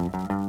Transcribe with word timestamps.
Ah, 0.00 0.39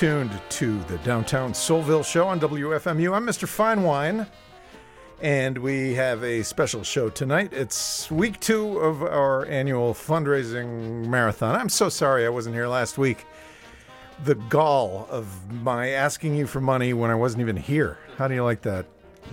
tuned 0.00 0.40
to 0.48 0.78
the 0.84 0.96
Downtown 1.04 1.52
Soulville 1.52 2.02
Show 2.02 2.26
on 2.26 2.40
WFMU. 2.40 3.14
I'm 3.14 3.26
Mr. 3.26 3.46
Finewine, 3.46 4.26
and 5.20 5.58
we 5.58 5.92
have 5.92 6.24
a 6.24 6.42
special 6.42 6.82
show 6.82 7.10
tonight. 7.10 7.52
It's 7.52 8.10
week 8.10 8.40
two 8.40 8.78
of 8.78 9.02
our 9.02 9.44
annual 9.44 9.92
fundraising 9.92 11.06
marathon. 11.06 11.54
I'm 11.54 11.68
so 11.68 11.90
sorry 11.90 12.24
I 12.24 12.30
wasn't 12.30 12.54
here 12.54 12.66
last 12.66 12.96
week. 12.96 13.26
The 14.24 14.36
gall 14.36 15.06
of 15.10 15.52
my 15.52 15.90
asking 15.90 16.34
you 16.34 16.46
for 16.46 16.62
money 16.62 16.94
when 16.94 17.10
I 17.10 17.14
wasn't 17.14 17.42
even 17.42 17.58
here. 17.58 17.98
How 18.16 18.26
do 18.26 18.34
you 18.34 18.42
like 18.42 18.62
that? 18.62 18.86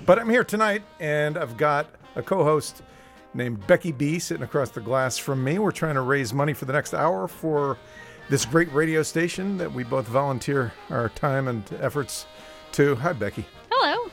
But 0.06 0.20
I'm 0.20 0.30
here 0.30 0.44
tonight, 0.44 0.84
and 1.00 1.38
I've 1.38 1.56
got 1.56 1.88
a 2.18 2.22
co 2.22 2.44
host 2.44 2.82
named 3.34 3.66
Becky 3.68 3.94
B 3.94 4.20
sitting 4.20 4.44
across 4.44 4.72
the 4.72 4.82
glass 4.82 5.18
from 5.18 5.42
me. 5.42 5.60
We're 5.60 5.72
trying 5.72 5.96
to 5.96 6.02
raise 6.02 6.34
money 6.34 6.52
for 6.52 6.66
the 6.66 6.74
next 6.74 6.94
hour 6.94 7.30
for 7.30 7.78
this 8.30 8.46
great 8.46 8.72
radio 8.74 9.04
station 9.04 9.58
that 9.58 9.72
we 9.72 9.84
both 9.84 10.08
volunteer 10.08 10.74
our 10.90 11.10
time 11.10 11.48
and 11.48 11.64
efforts 11.80 12.26
to. 12.74 12.96
Hi, 12.96 13.14
Becky. 13.14 13.46
Hello. 13.72 14.12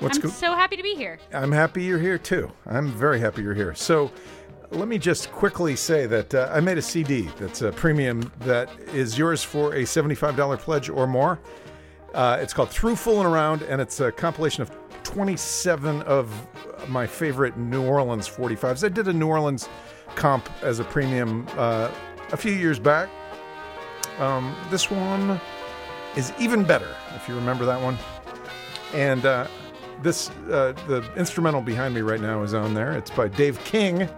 What's 0.00 0.16
I'm 0.18 0.22
go- 0.22 0.28
so 0.28 0.54
happy 0.54 0.76
to 0.76 0.82
be 0.82 0.94
here. 0.94 1.18
I'm 1.32 1.52
happy 1.52 1.84
you're 1.84 1.98
here 1.98 2.18
too. 2.18 2.50
I'm 2.66 2.90
very 2.90 3.20
happy 3.20 3.42
you're 3.42 3.54
here. 3.54 3.74
So, 3.74 4.10
let 4.70 4.88
me 4.88 4.98
just 4.98 5.30
quickly 5.30 5.76
say 5.76 6.06
that 6.06 6.34
uh, 6.34 6.50
I 6.52 6.58
made 6.58 6.78
a 6.78 6.82
CD 6.82 7.28
that's 7.38 7.62
a 7.62 7.70
premium 7.70 8.32
that 8.40 8.68
is 8.92 9.16
yours 9.16 9.42
for 9.44 9.72
a 9.74 9.82
$75 9.82 10.58
pledge 10.58 10.88
or 10.88 11.06
more. 11.06 11.38
Uh, 12.12 12.38
it's 12.40 12.52
called 12.52 12.70
Through 12.70 12.96
Fooling 12.96 13.26
Around, 13.26 13.62
and 13.62 13.80
it's 13.80 14.00
a 14.00 14.10
compilation 14.10 14.62
of 14.62 14.72
27 15.04 16.02
of 16.02 16.28
my 16.88 17.06
favorite 17.06 17.56
New 17.56 17.84
Orleans 17.84 18.28
45s. 18.28 18.84
I 18.84 18.88
did 18.88 19.06
a 19.06 19.12
New 19.12 19.28
Orleans 19.28 19.68
comp 20.16 20.48
as 20.62 20.80
a 20.80 20.84
premium 20.84 21.46
uh, 21.56 21.90
a 22.32 22.36
few 22.36 22.52
years 22.52 22.78
back. 22.78 23.08
Um, 24.18 24.54
this 24.70 24.90
one 24.90 25.40
is 26.16 26.32
even 26.38 26.64
better, 26.64 26.94
if 27.14 27.28
you 27.28 27.34
remember 27.34 27.64
that 27.64 27.80
one. 27.80 27.98
And 28.92 29.26
uh, 29.26 29.48
this, 30.02 30.30
uh, 30.50 30.72
the 30.86 31.04
instrumental 31.16 31.60
behind 31.60 31.94
me 31.94 32.00
right 32.00 32.20
now 32.20 32.42
is 32.42 32.54
on 32.54 32.74
there. 32.74 32.92
It's 32.92 33.10
by 33.10 33.28
Dave 33.28 33.62
King. 33.64 34.08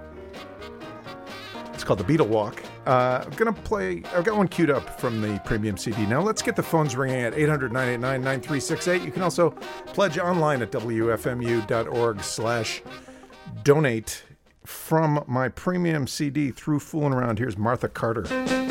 It's 1.73 1.85
called 1.85 1.99
The 1.99 2.05
Beatle 2.05 2.29
Walk. 2.29 2.63
Uh, 2.87 3.23
I'm 3.25 3.31
going 3.33 3.53
to 3.53 3.61
play, 3.63 4.03
I've 4.15 4.25
got 4.25 4.37
one 4.37 4.49
queued 4.49 4.71
up 4.71 5.01
from 5.01 5.21
the 5.21 5.41
premium 5.45 5.77
CD. 5.77 6.07
Now 6.07 6.21
let's 6.21 6.41
get 6.41 6.57
the 6.57 6.63
phones 6.63 6.95
ringing 6.95 7.21
at 7.21 7.35
800 7.35 7.73
989 7.73 8.21
9368. 8.21 9.03
You 9.03 9.11
can 9.11 9.23
also 9.23 9.51
pledge 9.87 10.19
online 10.19 10.63
at 10.63 10.71
WFMU.org 10.71 12.23
slash 12.23 12.83
donate 13.65 14.23
from 14.67 15.25
my 15.27 15.49
premium 15.49 16.07
CD 16.07 16.51
through 16.51 16.81
Fooling 16.81 17.13
Around. 17.13 17.39
Here's 17.39 17.57
Martha 17.57 17.89
Carter. 17.89 18.66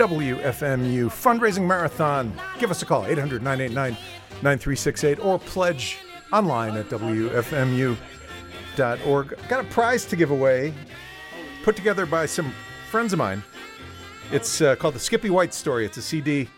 WFMU 0.00 1.06
fundraising 1.08 1.66
marathon. 1.66 2.32
Give 2.58 2.70
us 2.70 2.80
a 2.80 2.86
call, 2.86 3.04
800 3.04 3.42
989 3.42 3.92
9368, 4.42 5.18
or 5.18 5.38
pledge 5.38 5.98
online 6.32 6.74
at 6.78 6.88
WFMU.org. 6.88 7.98
Got 9.48 9.60
a 9.60 9.68
prize 9.68 10.06
to 10.06 10.16
give 10.16 10.30
away 10.30 10.72
put 11.62 11.76
together 11.76 12.06
by 12.06 12.24
some 12.24 12.50
friends 12.90 13.12
of 13.12 13.18
mine. 13.18 13.42
It's 14.32 14.62
uh, 14.62 14.74
called 14.76 14.94
The 14.94 15.00
Skippy 15.00 15.28
White 15.28 15.52
Story. 15.52 15.84
It's 15.84 15.98
a 15.98 16.02
CD 16.02 16.48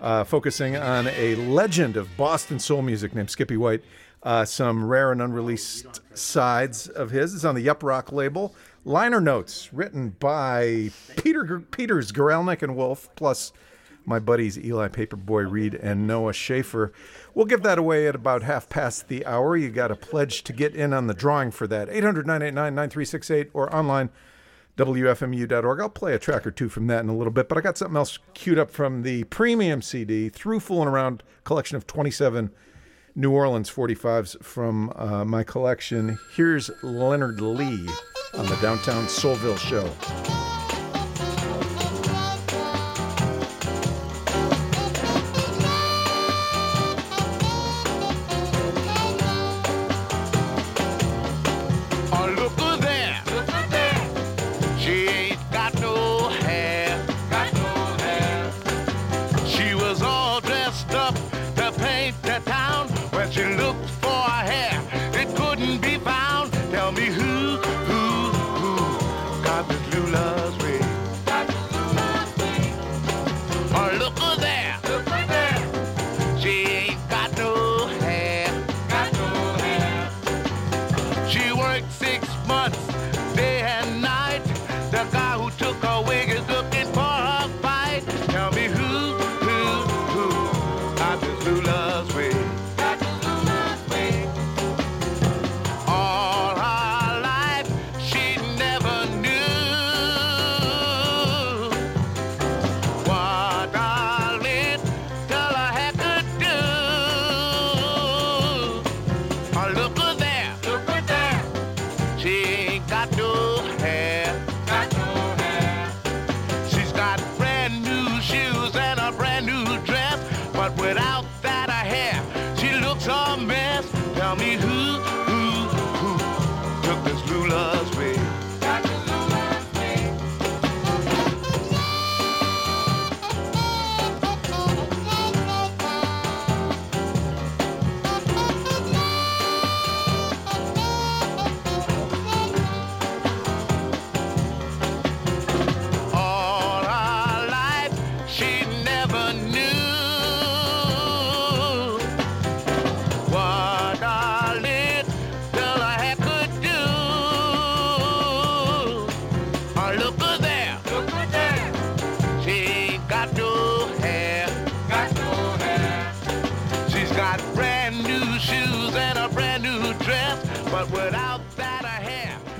uh, 0.00 0.24
focusing 0.24 0.78
on 0.78 1.08
a 1.08 1.34
legend 1.34 1.98
of 1.98 2.08
Boston 2.16 2.58
soul 2.58 2.80
music 2.80 3.14
named 3.14 3.28
Skippy 3.28 3.58
White. 3.58 3.84
Uh, 4.22 4.46
some 4.46 4.86
rare 4.86 5.12
and 5.12 5.20
unreleased 5.20 6.00
sides 6.16 6.88
of 6.88 7.10
his. 7.10 7.34
It's 7.34 7.44
on 7.44 7.54
the 7.56 7.60
Yep 7.60 7.82
Rock 7.82 8.10
label. 8.10 8.54
Liner 8.86 9.20
notes 9.20 9.72
written 9.72 10.10
by 10.10 10.92
Peter 11.16 11.58
Peters, 11.72 12.12
Guralnick, 12.12 12.62
and 12.62 12.76
Wolf, 12.76 13.08
plus 13.16 13.52
my 14.04 14.20
buddies 14.20 14.56
Eli 14.56 14.86
Paperboy 14.86 15.50
Reed 15.50 15.74
and 15.74 16.06
Noah 16.06 16.32
Schaffer. 16.32 16.92
We'll 17.34 17.46
give 17.46 17.64
that 17.64 17.78
away 17.78 18.06
at 18.06 18.14
about 18.14 18.44
half 18.44 18.68
past 18.68 19.08
the 19.08 19.26
hour. 19.26 19.56
You 19.56 19.70
got 19.70 19.90
a 19.90 19.96
pledge 19.96 20.44
to 20.44 20.52
get 20.52 20.76
in 20.76 20.92
on 20.92 21.08
the 21.08 21.14
drawing 21.14 21.50
for 21.50 21.66
that. 21.66 21.88
800 21.88 22.28
989 22.28 22.74
9368 22.76 23.50
or 23.54 23.74
online 23.74 24.08
WFMU.org. 24.76 25.80
I'll 25.80 25.88
play 25.88 26.14
a 26.14 26.18
track 26.20 26.46
or 26.46 26.52
two 26.52 26.68
from 26.68 26.86
that 26.86 27.02
in 27.02 27.08
a 27.08 27.16
little 27.16 27.32
bit, 27.32 27.48
but 27.48 27.58
I 27.58 27.62
got 27.62 27.76
something 27.76 27.96
else 27.96 28.20
queued 28.34 28.60
up 28.60 28.70
from 28.70 29.02
the 29.02 29.24
premium 29.24 29.82
CD, 29.82 30.28
Through 30.28 30.60
Fooling 30.60 30.86
Around 30.86 31.24
collection 31.42 31.76
of 31.76 31.88
27 31.88 32.52
New 33.18 33.30
Orleans 33.30 33.70
45s 33.70 34.42
from 34.42 34.92
uh, 34.94 35.24
my 35.24 35.42
collection. 35.42 36.18
Here's 36.32 36.70
Leonard 36.82 37.40
Lee 37.40 37.88
on 38.34 38.44
the 38.44 38.58
Downtown 38.60 39.06
Soulville 39.06 39.58
Show. 39.58 40.55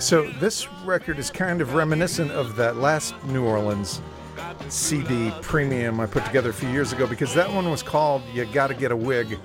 So 0.06 0.30
this 0.38 0.70
record 0.84 1.18
is 1.18 1.30
kind 1.30 1.60
of 1.60 1.74
reminiscent 1.74 2.30
of 2.30 2.54
that 2.54 2.76
last 2.76 3.12
New 3.24 3.44
Orleans 3.44 4.00
CD 4.68 5.32
premium 5.42 5.98
I 5.98 6.06
put 6.06 6.24
together 6.24 6.50
a 6.50 6.52
few 6.52 6.68
years 6.68 6.92
ago 6.92 7.08
because 7.08 7.34
that 7.34 7.52
one 7.52 7.68
was 7.68 7.82
called 7.82 8.22
You 8.32 8.44
Gotta 8.44 8.74
Get 8.74 8.92
a 8.92 8.96
Wig. 8.96 9.36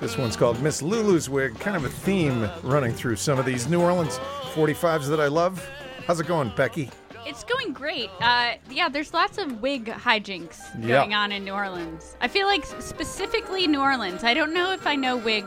This 0.00 0.18
one's 0.18 0.36
called 0.36 0.60
Miss 0.60 0.82
Lulu's 0.82 1.30
Wig, 1.30 1.56
kind 1.60 1.76
of 1.76 1.84
a 1.84 1.88
theme 1.88 2.50
running 2.64 2.92
through 2.92 3.14
some 3.14 3.38
of 3.38 3.46
these 3.46 3.68
New 3.68 3.80
Orleans 3.80 4.18
45s 4.54 5.08
that 5.08 5.20
I 5.20 5.28
love. 5.28 5.64
How's 6.04 6.18
it 6.18 6.26
going, 6.26 6.52
Becky? 6.56 6.90
It's 7.24 7.44
going 7.44 7.72
great. 7.72 8.10
Uh, 8.20 8.54
yeah, 8.72 8.88
there's 8.88 9.14
lots 9.14 9.38
of 9.38 9.62
wig 9.62 9.84
hijinks 9.84 10.84
going 10.84 11.14
on 11.14 11.30
in 11.30 11.44
New 11.44 11.52
Orleans. 11.52 12.16
I 12.20 12.26
feel 12.26 12.48
like 12.48 12.64
specifically 12.64 13.68
New 13.68 13.80
Orleans. 13.80 14.24
I 14.24 14.34
don't 14.34 14.52
know 14.52 14.72
if 14.72 14.84
I 14.84 14.96
know 14.96 15.16
wig. 15.16 15.44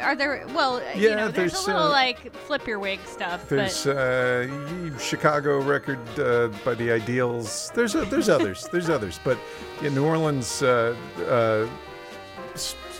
Are 0.00 0.16
there? 0.16 0.44
Well, 0.54 0.80
you 0.96 1.08
Yeah, 1.08 1.14
know, 1.16 1.30
there's, 1.30 1.52
there's, 1.52 1.64
a 1.64 1.66
little 1.66 1.82
uh, 1.82 1.90
like 1.90 2.34
flip 2.34 2.66
your 2.66 2.78
wig 2.78 3.00
stuff. 3.06 3.48
There's 3.48 3.86
uh, 3.86 4.48
Chicago 4.98 5.60
record 5.60 6.00
uh, 6.18 6.48
by 6.64 6.74
the 6.74 6.90
Ideals. 6.90 7.70
There's 7.74 7.94
uh, 7.94 8.04
there's 8.04 8.28
others. 8.28 8.68
There's 8.72 8.90
others, 8.90 9.20
but 9.22 9.38
yeah, 9.80 9.90
New 9.90 10.04
Orleans 10.04 10.62
uh, 10.62 10.96
uh, 11.28 11.68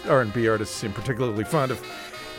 R&B 0.08 0.48
artists 0.48 0.74
seem 0.76 0.92
particularly 0.92 1.44
fond 1.44 1.72
of 1.72 1.84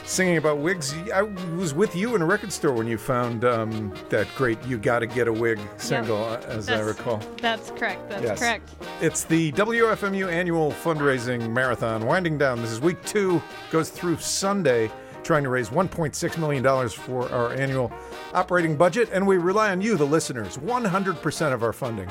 singing 0.05 0.37
about 0.37 0.59
wigs. 0.59 0.93
I 1.13 1.23
was 1.23 1.73
with 1.73 1.95
you 1.95 2.15
in 2.15 2.21
a 2.21 2.25
record 2.25 2.51
store 2.51 2.73
when 2.73 2.87
you 2.87 2.97
found 2.97 3.43
um, 3.45 3.93
that 4.09 4.27
great 4.35 4.63
"You 4.65 4.77
Gotta 4.77 5.07
Get 5.07 5.27
a 5.27 5.33
Wig" 5.33 5.59
single, 5.77 6.23
uh, 6.23 6.41
as 6.47 6.69
I 6.69 6.79
recall. 6.81 7.21
That's 7.41 7.71
correct. 7.71 8.09
That's 8.09 8.23
Yes. 8.23 8.39
correct. 8.39 8.69
It's 9.01 9.23
the 9.23 9.51
WFMU 9.53 10.31
annual 10.31 10.71
fundraising 10.71 11.49
marathon 11.51 12.05
winding 12.05 12.37
down. 12.37 12.61
This 12.61 12.71
is 12.71 12.79
week 12.81 13.03
two, 13.05 13.41
goes 13.71 13.89
through 13.89 14.17
Sunday, 14.17 14.89
trying 15.23 15.43
to 15.43 15.49
raise 15.49 15.69
$1.6 15.69 16.37
million 16.37 16.89
for 16.89 17.29
our 17.31 17.53
annual 17.53 17.91
operating 18.33 18.75
budget. 18.77 19.09
And 19.11 19.25
we 19.25 19.37
rely 19.37 19.71
on 19.71 19.81
you, 19.81 19.97
the 19.97 20.05
listeners. 20.05 20.57
100% 20.57 21.53
of 21.53 21.63
our 21.63 21.73
funding, 21.73 22.09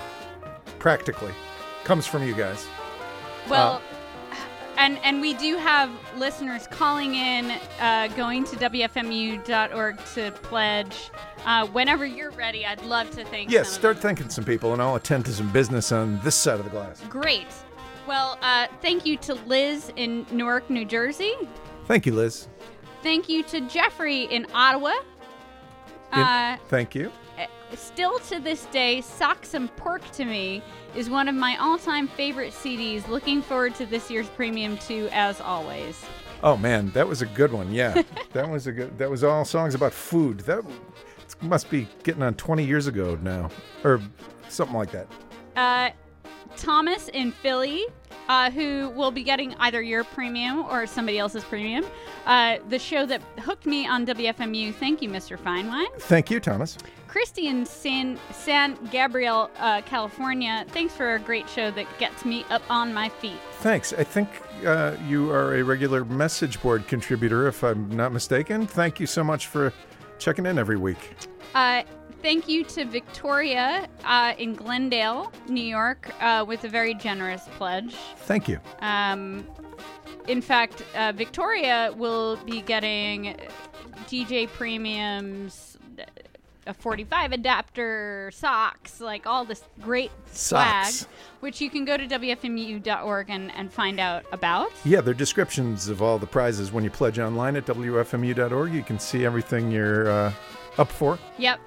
practically, 0.78 1.32
comes 1.84 2.06
from 2.06 2.26
you 2.26 2.34
guys. 2.34 2.66
Well, 3.48 3.80
and 4.84 4.98
and 5.02 5.20
we 5.20 5.34
do 5.34 5.56
have 5.56 5.90
listeners 6.16 6.66
calling 6.66 7.14
in, 7.14 7.50
uh, 7.80 8.08
going 8.16 8.44
to 8.44 8.56
wfmu.org 8.56 10.04
to 10.14 10.30
pledge. 10.42 11.10
Uh, 11.46 11.66
whenever 11.68 12.04
you're 12.06 12.30
ready, 12.32 12.64
I'd 12.66 12.82
love 12.82 13.10
to 13.12 13.24
thank. 13.24 13.50
You. 13.50 13.58
Yes, 13.58 13.68
start 13.70 13.98
thanking 13.98 14.28
some 14.28 14.44
people, 14.44 14.72
and 14.72 14.82
I'll 14.82 14.96
attend 14.96 15.24
to 15.26 15.32
some 15.32 15.50
business 15.52 15.92
on 15.92 16.20
this 16.20 16.34
side 16.34 16.58
of 16.58 16.64
the 16.64 16.70
glass. 16.70 17.02
Great. 17.08 17.46
Well, 18.06 18.38
uh, 18.42 18.66
thank 18.82 19.06
you 19.06 19.16
to 19.18 19.34
Liz 19.34 19.90
in 19.96 20.26
Newark, 20.30 20.68
New 20.68 20.84
Jersey. 20.84 21.32
Thank 21.86 22.04
you, 22.06 22.12
Liz. 22.12 22.48
Thank 23.02 23.28
you 23.28 23.42
to 23.44 23.62
Jeffrey 23.62 24.22
in 24.24 24.46
Ottawa. 24.54 24.90
In- 26.12 26.18
Uh, 26.20 26.56
Thank 26.68 26.94
you. 26.94 27.10
Still 27.74 28.18
to 28.20 28.40
this 28.40 28.66
day, 28.66 29.00
Socks 29.00 29.54
and 29.54 29.74
Pork 29.76 30.08
to 30.12 30.24
Me 30.24 30.62
is 30.94 31.10
one 31.10 31.28
of 31.28 31.34
my 31.34 31.56
all 31.56 31.78
time 31.78 32.08
favorite 32.08 32.52
CDs. 32.52 33.06
Looking 33.08 33.42
forward 33.42 33.74
to 33.76 33.86
this 33.86 34.10
year's 34.10 34.28
premium 34.28 34.78
too, 34.78 35.08
as 35.12 35.40
always. 35.40 36.04
Oh 36.42 36.56
man, 36.56 36.90
that 36.90 37.06
was 37.06 37.22
a 37.22 37.26
good 37.26 37.52
one. 37.52 37.72
Yeah, 37.72 38.02
that 38.32 38.48
was 38.48 38.66
a 38.66 38.72
good. 38.72 38.98
That 38.98 39.10
was 39.10 39.24
all 39.24 39.44
songs 39.44 39.74
about 39.74 39.92
food. 39.92 40.40
That 40.40 40.64
must 41.40 41.70
be 41.70 41.88
getting 42.02 42.22
on 42.22 42.34
20 42.34 42.64
years 42.64 42.86
ago 42.86 43.18
now, 43.22 43.50
or 43.82 44.00
something 44.48 44.76
like 44.76 44.90
that. 44.92 45.06
Uh, 45.56 45.90
Thomas 46.56 47.08
in 47.08 47.32
Philly, 47.32 47.84
uh, 48.28 48.50
who 48.50 48.90
will 48.90 49.10
be 49.10 49.22
getting 49.22 49.54
either 49.54 49.82
your 49.82 50.04
premium 50.04 50.64
or 50.64 50.86
somebody 50.86 51.18
else's 51.18 51.44
premium. 51.44 51.84
Uh, 52.26 52.58
the 52.68 52.78
show 52.78 53.06
that 53.06 53.22
hooked 53.40 53.66
me 53.66 53.86
on 53.86 54.06
WFMU. 54.06 54.74
Thank 54.74 55.02
you, 55.02 55.08
Mr. 55.08 55.38
Finewine. 55.38 55.92
Thank 56.00 56.30
you, 56.30 56.40
Thomas. 56.40 56.78
Christy 57.14 57.46
in 57.46 57.64
San, 57.64 58.18
San 58.32 58.76
Gabriel, 58.86 59.48
uh, 59.60 59.82
California. 59.82 60.64
Thanks 60.70 60.96
for 60.96 61.14
a 61.14 61.20
great 61.20 61.48
show 61.48 61.70
that 61.70 61.86
gets 62.00 62.24
me 62.24 62.44
up 62.50 62.62
on 62.68 62.92
my 62.92 63.08
feet. 63.08 63.38
Thanks. 63.60 63.92
I 63.92 64.02
think 64.02 64.28
uh, 64.66 64.96
you 65.06 65.30
are 65.30 65.54
a 65.54 65.62
regular 65.62 66.04
message 66.04 66.60
board 66.60 66.88
contributor, 66.88 67.46
if 67.46 67.62
I'm 67.62 67.88
not 67.88 68.12
mistaken. 68.12 68.66
Thank 68.66 68.98
you 68.98 69.06
so 69.06 69.22
much 69.22 69.46
for 69.46 69.72
checking 70.18 70.44
in 70.44 70.58
every 70.58 70.76
week. 70.76 71.14
Uh, 71.54 71.84
thank 72.20 72.48
you 72.48 72.64
to 72.64 72.84
Victoria 72.84 73.88
uh, 74.02 74.34
in 74.36 74.54
Glendale, 74.54 75.32
New 75.48 75.62
York, 75.62 76.10
uh, 76.20 76.44
with 76.44 76.64
a 76.64 76.68
very 76.68 76.94
generous 76.94 77.42
pledge. 77.52 77.94
Thank 78.26 78.48
you. 78.48 78.58
Um, 78.80 79.46
in 80.26 80.42
fact, 80.42 80.82
uh, 80.96 81.12
Victoria 81.12 81.94
will 81.96 82.38
be 82.38 82.60
getting 82.60 83.36
DJ 84.08 84.48
premiums, 84.48 85.74
a 86.66 86.74
45 86.74 87.32
adapter, 87.32 88.30
socks, 88.32 89.00
like 89.00 89.26
all 89.26 89.44
this 89.44 89.64
great 89.80 90.10
swag, 90.32 90.86
Socks. 90.86 91.06
which 91.40 91.60
you 91.60 91.70
can 91.70 91.84
go 91.84 91.96
to 91.96 92.06
WFMU.org 92.06 93.30
and, 93.30 93.52
and 93.52 93.72
find 93.72 94.00
out 94.00 94.24
about. 94.32 94.72
Yeah, 94.84 95.00
there 95.00 95.12
are 95.12 95.14
descriptions 95.14 95.88
of 95.88 96.02
all 96.02 96.18
the 96.18 96.26
prizes 96.26 96.72
when 96.72 96.84
you 96.84 96.90
pledge 96.90 97.18
online 97.18 97.56
at 97.56 97.66
WFMU.org. 97.66 98.72
You 98.72 98.82
can 98.82 98.98
see 98.98 99.24
everything 99.24 99.70
you're 99.70 100.08
uh, 100.10 100.32
up 100.78 100.90
for. 100.90 101.18
Yep. 101.38 101.60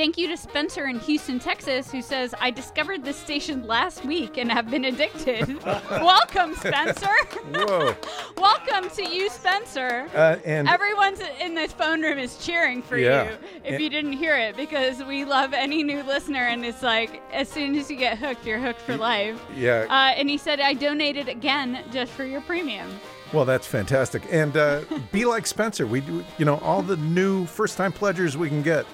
Thank 0.00 0.16
you 0.16 0.28
to 0.28 0.36
Spencer 0.38 0.86
in 0.86 0.98
Houston, 1.00 1.38
Texas, 1.38 1.92
who 1.92 2.00
says, 2.00 2.34
I 2.40 2.50
discovered 2.50 3.04
this 3.04 3.18
station 3.18 3.66
last 3.66 4.02
week 4.02 4.38
and 4.38 4.50
have 4.50 4.70
been 4.70 4.86
addicted. 4.86 5.62
Welcome, 5.90 6.54
Spencer. 6.54 7.14
Whoa. 7.52 7.94
Welcome 8.38 8.88
to 8.96 9.06
you, 9.06 9.28
Spencer. 9.28 10.08
Uh, 10.14 10.36
and 10.46 10.70
Everyone's 10.70 11.20
in 11.38 11.54
this 11.54 11.74
phone 11.74 12.00
room 12.00 12.16
is 12.16 12.38
cheering 12.38 12.80
for 12.80 12.96
Yeah. 12.96 13.24
you 13.24 13.30
if 13.62 13.74
And- 13.74 13.82
you 13.82 13.90
didn't 13.90 14.14
hear 14.14 14.38
it 14.38 14.56
because 14.56 15.04
we 15.04 15.26
love 15.26 15.52
any 15.52 15.82
new 15.82 16.02
listener 16.02 16.46
and 16.46 16.64
it's 16.64 16.82
like 16.82 17.20
as 17.30 17.50
soon 17.50 17.74
as 17.76 17.90
you 17.90 17.98
get 17.98 18.16
hooked 18.16 18.46
you're 18.46 18.58
hooked 18.58 18.80
for 18.80 18.96
life 18.96 19.38
yeah, 19.54 19.84
uh, 19.90 20.14
and 20.18 20.30
he 20.30 20.38
said 20.38 20.60
i 20.60 20.72
donated 20.72 21.28
again 21.28 21.84
just 21.92 22.10
for 22.12 22.24
your 22.24 22.40
premium 22.40 22.88
well, 23.32 23.44
that's 23.44 23.66
fantastic. 23.66 24.24
And 24.28 24.56
uh, 24.56 24.80
be 25.12 25.24
like 25.24 25.46
Spencer. 25.46 25.86
We 25.86 26.00
do, 26.00 26.24
you 26.36 26.44
know, 26.44 26.56
all 26.58 26.82
the 26.82 26.96
new 26.96 27.46
first-time 27.46 27.92
pledgers 27.92 28.36
we 28.36 28.48
can 28.48 28.60
get. 28.60 28.86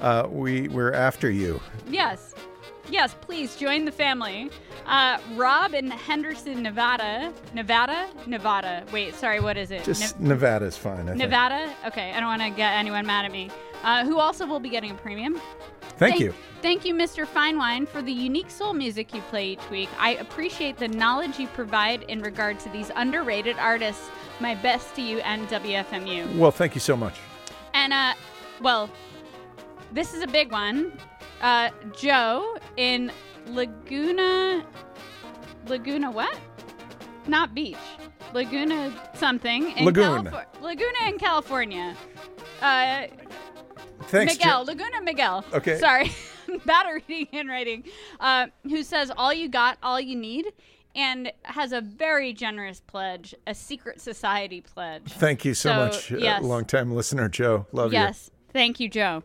Uh, 0.00 0.26
we 0.30 0.68
we're 0.68 0.92
after 0.92 1.30
you. 1.30 1.60
yes 1.88 2.34
yes 2.90 3.14
please 3.20 3.56
join 3.56 3.84
the 3.84 3.92
family 3.92 4.50
uh, 4.86 5.18
rob 5.34 5.74
in 5.74 5.90
henderson 5.90 6.62
nevada 6.62 7.32
nevada 7.52 8.08
nevada 8.26 8.84
wait 8.92 9.14
sorry 9.14 9.40
what 9.40 9.56
is 9.58 9.70
it 9.70 9.84
Just 9.84 10.18
Ne- 10.20 10.28
Nevada's 10.28 10.76
fine. 10.76 11.00
I 11.02 11.04
think. 11.06 11.16
nevada 11.18 11.70
okay 11.86 12.12
i 12.12 12.20
don't 12.20 12.28
want 12.28 12.42
to 12.42 12.50
get 12.50 12.72
anyone 12.74 13.04
mad 13.06 13.24
at 13.26 13.32
me 13.32 13.50
uh, 13.82 14.04
who 14.04 14.18
also 14.18 14.46
will 14.46 14.60
be 14.60 14.68
getting 14.70 14.90
a 14.92 14.94
premium 14.94 15.40
Thank 15.98 16.20
you. 16.20 16.32
Thank 16.62 16.84
you, 16.84 16.94
Mr. 16.94 17.26
Finewine, 17.26 17.88
for 17.88 18.02
the 18.02 18.12
unique 18.12 18.50
soul 18.50 18.72
music 18.72 19.12
you 19.12 19.20
play 19.22 19.48
each 19.48 19.68
week. 19.68 19.88
I 19.98 20.10
appreciate 20.14 20.76
the 20.76 20.86
knowledge 20.86 21.40
you 21.40 21.48
provide 21.48 22.04
in 22.04 22.22
regard 22.22 22.60
to 22.60 22.68
these 22.68 22.92
underrated 22.94 23.56
artists. 23.58 24.08
My 24.38 24.54
best 24.54 24.94
to 24.94 25.02
you 25.02 25.18
and 25.20 25.48
WFMU. 25.48 26.38
Well, 26.38 26.52
thank 26.52 26.76
you 26.76 26.80
so 26.80 26.96
much. 26.96 27.16
And, 27.74 27.92
uh, 27.92 28.14
well, 28.60 28.88
this 29.92 30.14
is 30.14 30.22
a 30.22 30.26
big 30.26 30.52
one. 30.52 30.92
Uh, 31.40 31.70
Joe 31.96 32.56
in 32.76 33.12
Laguna. 33.46 34.64
Laguna 35.66 36.10
what? 36.10 36.38
Not 37.26 37.54
beach. 37.54 37.76
Laguna 38.32 38.92
something. 39.14 39.70
In 39.72 39.84
Lagoon. 39.84 40.24
Califor- 40.26 40.46
Laguna 40.60 41.08
in 41.08 41.18
California. 41.18 41.94
Uh, 42.60 43.06
Thanks, 44.04 44.34
Miguel, 44.38 44.64
Jo- 44.64 44.72
Laguna 44.72 45.00
Miguel. 45.02 45.44
Okay. 45.52 45.78
Sorry. 45.78 46.10
Bad 46.66 46.86
reading 47.08 47.26
handwriting. 47.32 47.84
Uh, 48.20 48.46
who 48.64 48.82
says 48.82 49.10
all 49.16 49.32
you 49.32 49.48
got, 49.48 49.76
all 49.82 50.00
you 50.00 50.16
need, 50.16 50.46
and 50.94 51.30
has 51.42 51.72
a 51.72 51.80
very 51.82 52.32
generous 52.32 52.80
pledge, 52.80 53.34
a 53.46 53.54
secret 53.54 54.00
society 54.00 54.62
pledge. 54.62 55.12
Thank 55.12 55.44
you 55.44 55.52
so, 55.54 55.68
So, 55.70 55.76
much, 55.76 56.12
uh, 56.12 56.16
yes. 56.18 56.42
long-time 56.42 56.94
listener 56.94 57.28
Joe. 57.28 57.66
Love 57.72 57.92
you. 57.92 57.98
yes. 57.98 58.30
Thank 58.52 58.80
you, 58.80 58.88
Joe. 58.88 59.22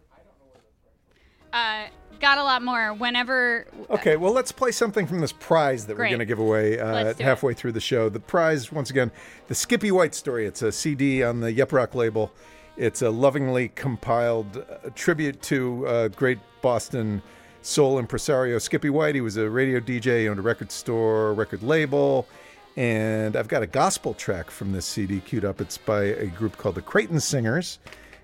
Uh, 1.53 1.85
got 2.19 2.37
a 2.37 2.43
lot 2.43 2.63
more. 2.63 2.93
Whenever. 2.93 3.67
Okay, 3.89 4.17
well, 4.17 4.33
let's 4.33 4.51
play 4.51 4.71
something 4.71 5.05
from 5.05 5.19
this 5.19 5.31
prize 5.31 5.85
that 5.85 5.95
Great. 5.95 6.07
we're 6.07 6.09
going 6.09 6.19
to 6.19 6.25
give 6.25 6.39
away 6.39 6.79
uh, 6.79 7.03
Let's 7.03 7.19
it. 7.19 7.23
halfway 7.23 7.53
through 7.53 7.73
the 7.73 7.79
show. 7.81 8.09
The 8.09 8.19
prize, 8.19 8.71
once 8.71 8.89
again, 8.89 9.11
the 9.47 9.55
Skippy 9.55 9.91
White 9.91 10.15
story. 10.15 10.45
It's 10.45 10.61
a 10.61 10.71
CD 10.71 11.23
on 11.23 11.39
the 11.39 11.51
Yep 11.51 11.71
Rock 11.71 11.95
label. 11.95 12.31
It's 12.75 13.03
a 13.03 13.09
lovingly 13.09 13.69
compiled 13.69 14.57
uh, 14.57 14.89
tribute 14.95 15.41
to 15.43 15.85
uh, 15.85 16.07
great 16.09 16.39
Boston 16.61 17.21
soul 17.61 17.99
impresario 17.99 18.57
Skippy 18.57 18.89
White. 18.89 19.15
He 19.15 19.21
was 19.21 19.37
a 19.37 19.49
radio 19.49 19.79
DJ, 19.79 20.27
owned 20.27 20.39
a 20.39 20.41
record 20.41 20.71
store, 20.71 21.33
record 21.33 21.61
label. 21.61 22.27
And 22.75 23.35
I've 23.35 23.47
got 23.47 23.61
a 23.61 23.67
gospel 23.67 24.15
track 24.15 24.49
from 24.49 24.71
this 24.71 24.85
CD 24.85 25.19
queued 25.19 25.45
up. 25.45 25.61
It's 25.61 25.77
by 25.77 26.05
a 26.05 26.25
group 26.25 26.57
called 26.57 26.75
the 26.75 26.81
Crayton 26.81 27.19
Singers, 27.19 27.77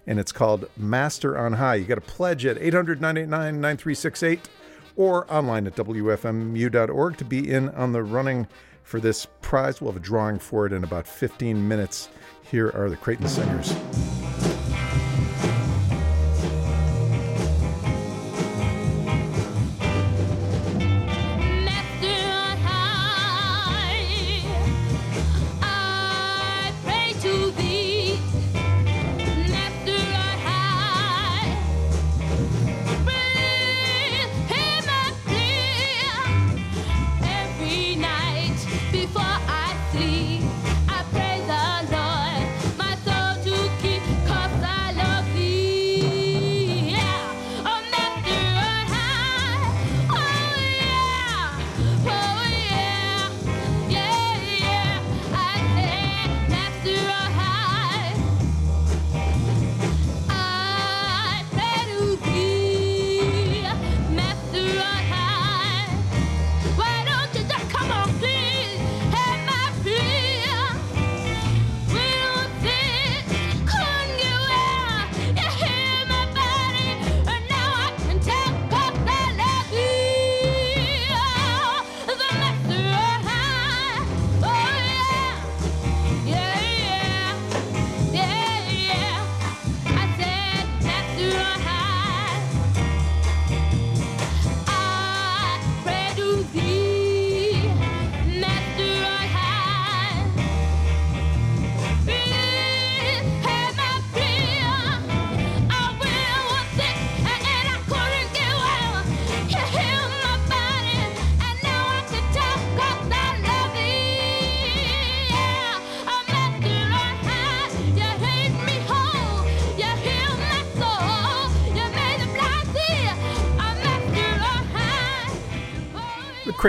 and 0.09 0.19
it's 0.19 0.31
called 0.31 0.67
Master 0.75 1.37
on 1.37 1.53
High. 1.53 1.75
You 1.75 1.85
got 1.85 1.95
to 1.95 2.01
pledge 2.01 2.43
at 2.45 2.57
800 2.57 2.99
989 2.99 3.61
9368 3.61 4.49
or 4.95 5.31
online 5.31 5.67
at 5.67 5.75
WFMU.org 5.75 7.17
to 7.17 7.25
be 7.25 7.49
in 7.49 7.69
on 7.69 7.93
the 7.93 8.01
running 8.01 8.47
for 8.83 8.99
this 8.99 9.27
prize. 9.41 9.79
We'll 9.79 9.91
have 9.91 10.01
a 10.01 10.03
drawing 10.03 10.39
for 10.39 10.65
it 10.65 10.73
in 10.73 10.83
about 10.83 11.07
15 11.07 11.65
minutes. 11.65 12.09
Here 12.41 12.71
are 12.71 12.89
the 12.89 12.97
Crayton 12.97 13.27
Singers. 13.27 14.18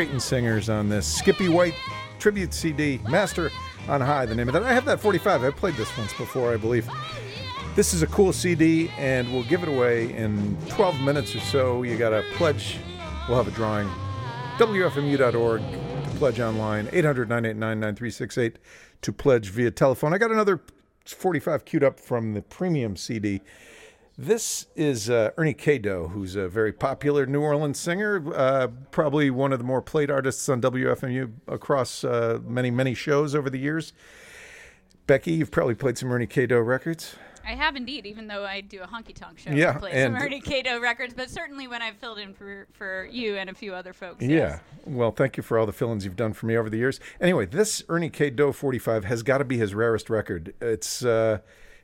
Crayton 0.00 0.18
singers 0.18 0.70
on 0.70 0.88
this 0.88 1.06
Skippy 1.06 1.50
White 1.50 1.74
tribute 2.18 2.54
CD, 2.54 2.98
Master 3.10 3.50
on 3.86 4.00
High, 4.00 4.24
the 4.24 4.34
name 4.34 4.48
of 4.48 4.54
that. 4.54 4.62
I 4.62 4.72
have 4.72 4.86
that 4.86 4.98
45. 4.98 5.44
I 5.44 5.50
played 5.50 5.74
this 5.74 5.94
once 5.98 6.14
before, 6.14 6.54
I 6.54 6.56
believe. 6.56 6.88
This 7.76 7.92
is 7.92 8.00
a 8.00 8.06
cool 8.06 8.32
CD, 8.32 8.90
and 8.96 9.30
we'll 9.30 9.44
give 9.44 9.62
it 9.62 9.68
away 9.68 10.16
in 10.16 10.56
12 10.70 11.02
minutes 11.02 11.34
or 11.34 11.40
so. 11.40 11.82
You 11.82 11.98
got 11.98 12.10
to 12.10 12.24
pledge. 12.32 12.78
We'll 13.28 13.36
have 13.36 13.46
a 13.46 13.50
drawing. 13.50 13.90
WFMU.org 14.56 15.60
to 15.60 16.10
pledge 16.16 16.40
online. 16.40 16.88
800 16.92 17.28
989 17.28 17.80
9368 17.80 18.58
to 19.02 19.12
pledge 19.12 19.50
via 19.50 19.70
telephone. 19.70 20.14
I 20.14 20.16
got 20.16 20.30
another 20.30 20.62
45 21.04 21.66
queued 21.66 21.84
up 21.84 22.00
from 22.00 22.32
the 22.32 22.40
premium 22.40 22.96
CD. 22.96 23.42
This 24.20 24.66
is 24.76 25.08
uh, 25.08 25.30
Ernie 25.38 25.54
K-Doe, 25.54 26.08
who's 26.08 26.36
a 26.36 26.46
very 26.46 26.74
popular 26.74 27.24
New 27.24 27.40
Orleans 27.40 27.80
singer, 27.80 28.22
uh, 28.34 28.66
probably 28.90 29.30
one 29.30 29.50
of 29.50 29.58
the 29.58 29.64
more 29.64 29.80
played 29.80 30.10
artists 30.10 30.46
on 30.50 30.60
WFMU 30.60 31.32
across 31.48 32.04
uh, 32.04 32.38
many, 32.44 32.70
many 32.70 32.92
shows 32.92 33.34
over 33.34 33.48
the 33.48 33.56
years. 33.58 33.94
Becky, 35.06 35.32
you've 35.32 35.50
probably 35.50 35.74
played 35.74 35.96
some 35.96 36.12
Ernie 36.12 36.26
K-Doe 36.26 36.58
records. 36.58 37.16
I 37.46 37.52
have 37.52 37.76
indeed, 37.76 38.04
even 38.04 38.26
though 38.26 38.44
I 38.44 38.60
do 38.60 38.82
a 38.82 38.86
honky 38.86 39.14
tonk 39.14 39.38
show. 39.38 39.52
Yeah, 39.52 39.70
I 39.70 39.78
play 39.78 39.92
and- 39.92 40.14
some 40.14 40.22
Ernie 40.22 40.42
K-Doe 40.42 40.80
records, 40.80 41.14
but 41.14 41.30
certainly 41.30 41.66
when 41.66 41.80
I've 41.80 41.96
filled 41.96 42.18
in 42.18 42.34
for, 42.34 42.68
for 42.72 43.08
you 43.10 43.36
and 43.36 43.48
a 43.48 43.54
few 43.54 43.72
other 43.72 43.94
folks. 43.94 44.22
Yeah. 44.22 44.28
yes. 44.28 44.60
Well, 44.84 45.12
thank 45.12 45.38
you 45.38 45.42
for 45.42 45.58
all 45.58 45.64
the 45.64 45.72
fill-ins 45.72 46.04
you've 46.04 46.16
done 46.16 46.34
for 46.34 46.44
me 46.44 46.58
over 46.58 46.68
the 46.68 46.76
years. 46.76 47.00
Anyway, 47.22 47.46
this 47.46 47.82
Ernie 47.88 48.10
K-Doe 48.10 48.52
45 48.52 49.06
has 49.06 49.22
got 49.22 49.38
to 49.38 49.46
be 49.46 49.56
his 49.56 49.74
rarest 49.74 50.10
record. 50.10 50.52
It's 50.60 51.02
uh, 51.02 51.38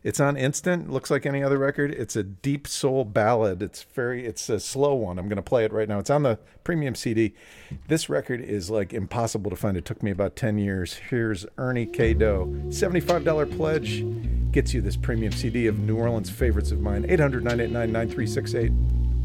it's 0.07 0.21
on 0.21 0.37
instant. 0.37 0.89
Looks 0.89 1.11
like 1.11 1.27
any 1.27 1.43
other 1.43 1.59
record. 1.59 1.91
It's 1.91 2.15
a 2.15 2.23
deep 2.23 2.69
soul 2.69 3.05
ballad. 3.05 3.61
It's 3.61 3.83
very. 3.83 4.25
It's 4.25 4.49
a 4.49 4.61
slow 4.61 4.95
one. 4.95 5.19
I'm 5.19 5.29
going 5.29 5.35
to 5.35 5.43
play 5.43 5.65
it 5.65 5.73
right 5.73 5.89
now. 5.89 5.99
It's 5.99 6.11
on 6.11 6.23
the 6.23 6.39
premium 6.63 6.95
CD. 6.95 7.35
This 7.89 8.09
record 8.09 8.41
is 8.41 8.71
like 8.71 8.95
impossible 8.95 9.51
to 9.51 9.57
find. 9.57 9.77
It 9.77 9.85
took 9.85 10.05
me 10.05 10.13
about 10.13 10.37
10 10.37 10.59
years. 10.59 10.95
Here's 10.95 11.45
Ernie 11.59 11.87
K-Doe. 11.87 12.47
$75 12.69 13.57
pledge 13.57 14.05
gets 14.53 14.73
you 14.73 14.81
this 14.81 14.97
premium 14.97 15.33
CD 15.33 15.67
of 15.67 15.81
New 15.81 15.97
Orleans 15.97 16.31
favorites 16.31 16.71
of 16.71 16.81
mine. 16.81 17.05
800 17.09 17.43
989 17.43 17.91
9368. 17.91 19.16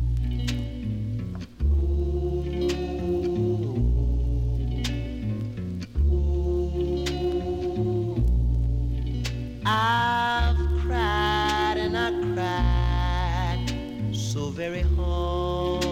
Very 14.62 14.86
hard 14.95 15.89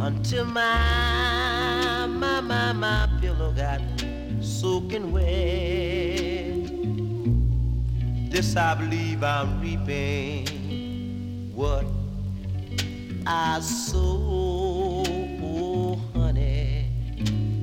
until 0.00 0.44
my 0.46 2.06
my 2.08 2.40
my 2.40 2.72
my 2.72 3.08
pillow 3.20 3.52
got 3.52 3.80
soaking 4.40 5.12
wet. 5.12 6.66
This 8.32 8.56
I 8.56 8.74
believe 8.74 9.22
I'm 9.22 9.60
reaping 9.60 11.52
what 11.54 11.86
I 13.24 13.60
sow, 13.60 15.04
honey. 16.14 16.90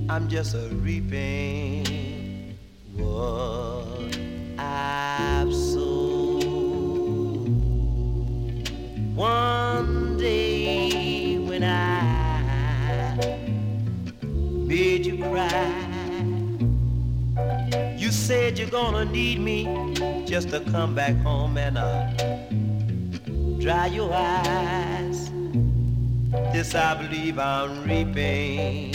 I'm 0.08 0.30
just 0.30 0.56
a 0.56 0.70
reaping 0.88 2.56
what 2.96 4.18
I've 4.58 5.54
sown. 5.54 6.05
One 9.15 10.17
day 10.17 11.38
when 11.38 11.63
I 11.63 13.15
made 14.21 15.06
you 15.06 15.23
cry, 15.23 15.73
you 17.95 18.12
said 18.12 18.60
you're 18.60 18.69
gonna 18.69 19.06
need 19.06 19.39
me 19.39 19.63
just 20.25 20.49
to 20.49 20.60
come 20.60 20.95
back 20.95 21.15
home 21.23 21.58
and 21.58 21.78
uh, 21.78 22.12
dry 23.62 23.88
your 23.88 24.12
eyes. 24.13 25.30
This 26.54 26.76
I 26.76 26.95
believe 26.95 27.39
I'm 27.39 27.84
reaping 27.84 28.93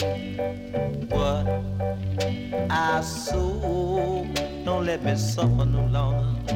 what 1.09 1.47
I 2.69 3.01
sow. 3.01 4.27
Don't 4.63 4.85
let 4.85 5.03
me 5.03 5.15
suffer 5.15 5.65
no 5.65 5.85
longer. 5.85 6.53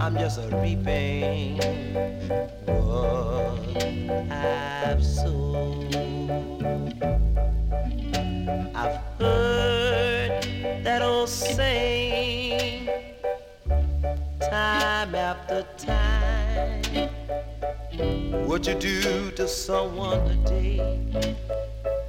I'm 0.00 0.16
just 0.16 0.38
a 0.38 0.48
reaping 0.58 1.58
what 2.66 3.82
I've 4.30 5.04
sown. 5.04 5.88
I've 8.74 8.96
heard 9.18 10.42
that 10.84 11.02
old 11.02 11.28
saying 11.28 12.88
time 14.40 15.14
after 15.14 15.66
time. 15.76 16.67
What 17.98 18.64
you 18.68 18.74
do 18.76 19.32
to 19.32 19.48
someone 19.48 20.44
today, 20.44 20.78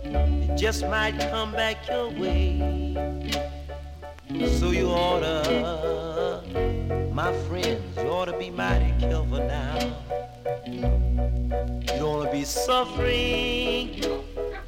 it 0.03 0.55
just 0.55 0.83
might 0.83 1.19
come 1.31 1.51
back 1.51 1.87
your 1.87 2.09
way. 2.11 2.95
So 4.59 4.69
you 4.69 4.89
oughta, 4.89 6.43
my 7.11 7.33
friends, 7.47 7.97
you 7.97 8.03
oughta 8.03 8.37
be 8.37 8.51
mighty 8.51 8.93
careful 8.99 9.39
now. 9.39 9.79
You 10.67 12.05
wanna 12.05 12.31
be 12.31 12.43
suffering 12.43 14.05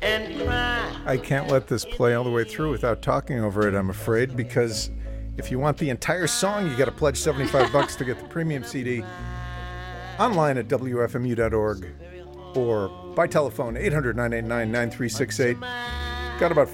and 0.01 0.41
crying. 0.41 0.95
I 1.05 1.17
can't 1.17 1.47
let 1.49 1.67
this 1.67 1.85
play 1.85 2.15
all 2.15 2.23
the 2.23 2.31
way 2.31 2.45
through 2.45 2.71
without 2.71 3.03
talking 3.03 3.41
over 3.41 3.67
it, 3.67 3.75
I'm 3.75 3.91
afraid, 3.91 4.35
because 4.35 4.89
if 5.37 5.51
you 5.51 5.59
want 5.59 5.77
the 5.77 5.91
entire 5.91 6.25
song, 6.25 6.67
you 6.67 6.75
got 6.75 6.85
to 6.85 6.91
pledge 6.91 7.17
75 7.17 7.71
bucks 7.71 7.95
to 7.97 8.05
get 8.05 8.17
the 8.17 8.27
premium 8.27 8.63
CD 8.63 9.03
online 10.21 10.57
at 10.57 10.67
WFMU.org 10.67 11.87
or 12.55 12.89
by 13.15 13.27
telephone 13.27 13.75
800 13.75 14.15
989 14.15 14.71
9368. 14.71 15.59
Got 16.39 16.51
about 16.51 16.69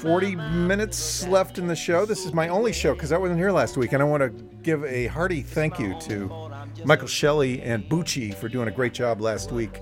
40 0.00 0.36
minutes 0.36 1.26
left 1.26 1.58
in 1.58 1.66
the 1.66 1.76
show. 1.76 2.04
This 2.04 2.24
is 2.24 2.32
my 2.32 2.48
only 2.48 2.72
show 2.72 2.94
because 2.94 3.12
I 3.12 3.18
wasn't 3.18 3.38
here 3.38 3.52
last 3.52 3.76
week, 3.76 3.92
and 3.92 4.02
I 4.02 4.04
want 4.04 4.22
to 4.22 4.30
give 4.62 4.84
a 4.84 5.06
hearty 5.06 5.42
thank 5.42 5.78
you 5.78 5.98
to 6.00 6.50
Michael 6.84 7.08
Shelley 7.08 7.62
and 7.62 7.84
Bucci 7.84 8.34
for 8.34 8.48
doing 8.48 8.68
a 8.68 8.70
great 8.70 8.92
job 8.92 9.20
last 9.20 9.52
week 9.52 9.80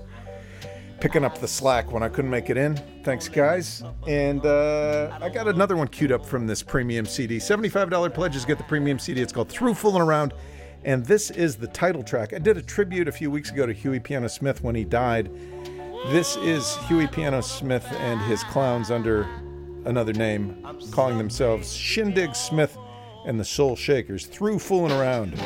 picking 0.99 1.23
up 1.23 1.37
the 1.39 1.47
slack 1.47 1.91
when 1.91 2.03
I 2.03 2.09
couldn't 2.09 2.31
make 2.31 2.49
it 2.49 2.57
in. 2.57 2.75
Thanks, 3.03 3.29
guys. 3.29 3.83
And 4.07 4.45
uh, 4.45 5.17
I 5.21 5.29
got 5.29 5.47
another 5.47 5.77
one 5.77 5.87
queued 5.87 6.11
up 6.11 6.25
from 6.25 6.45
this 6.45 6.61
premium 6.61 7.05
CD. 7.05 7.37
$75 7.37 8.13
pledges 8.13 8.43
get 8.43 8.57
the 8.57 8.65
premium 8.65 8.99
CD. 8.99 9.21
It's 9.21 9.31
called 9.31 9.49
Through 9.49 9.75
Fooling 9.75 10.01
Around. 10.01 10.33
And 10.83 11.05
this 11.05 11.29
is 11.31 11.57
the 11.57 11.67
title 11.67 12.03
track. 12.03 12.33
I 12.33 12.39
did 12.39 12.57
a 12.57 12.61
tribute 12.61 13.07
a 13.07 13.11
few 13.11 13.29
weeks 13.29 13.51
ago 13.51 13.65
to 13.65 13.73
Huey 13.73 13.99
Piano 13.99 14.27
Smith 14.27 14.63
when 14.63 14.75
he 14.75 14.83
died. 14.85 15.29
This 16.07 16.37
is 16.37 16.77
Huey 16.87 17.07
Piano 17.07 17.41
Smith 17.41 17.85
and 17.99 18.21
his 18.21 18.43
clowns 18.45 18.89
under 18.89 19.23
another 19.85 20.13
name, 20.13 20.65
calling 20.91 21.17
themselves 21.17 21.73
Shin-Dig 21.73 22.35
Smith 22.35 22.77
and 23.25 23.39
the 23.39 23.45
Soul 23.45 23.75
Shakers. 23.75 24.25
Through 24.25 24.59
Fooling 24.59 24.93
Around. 24.93 25.37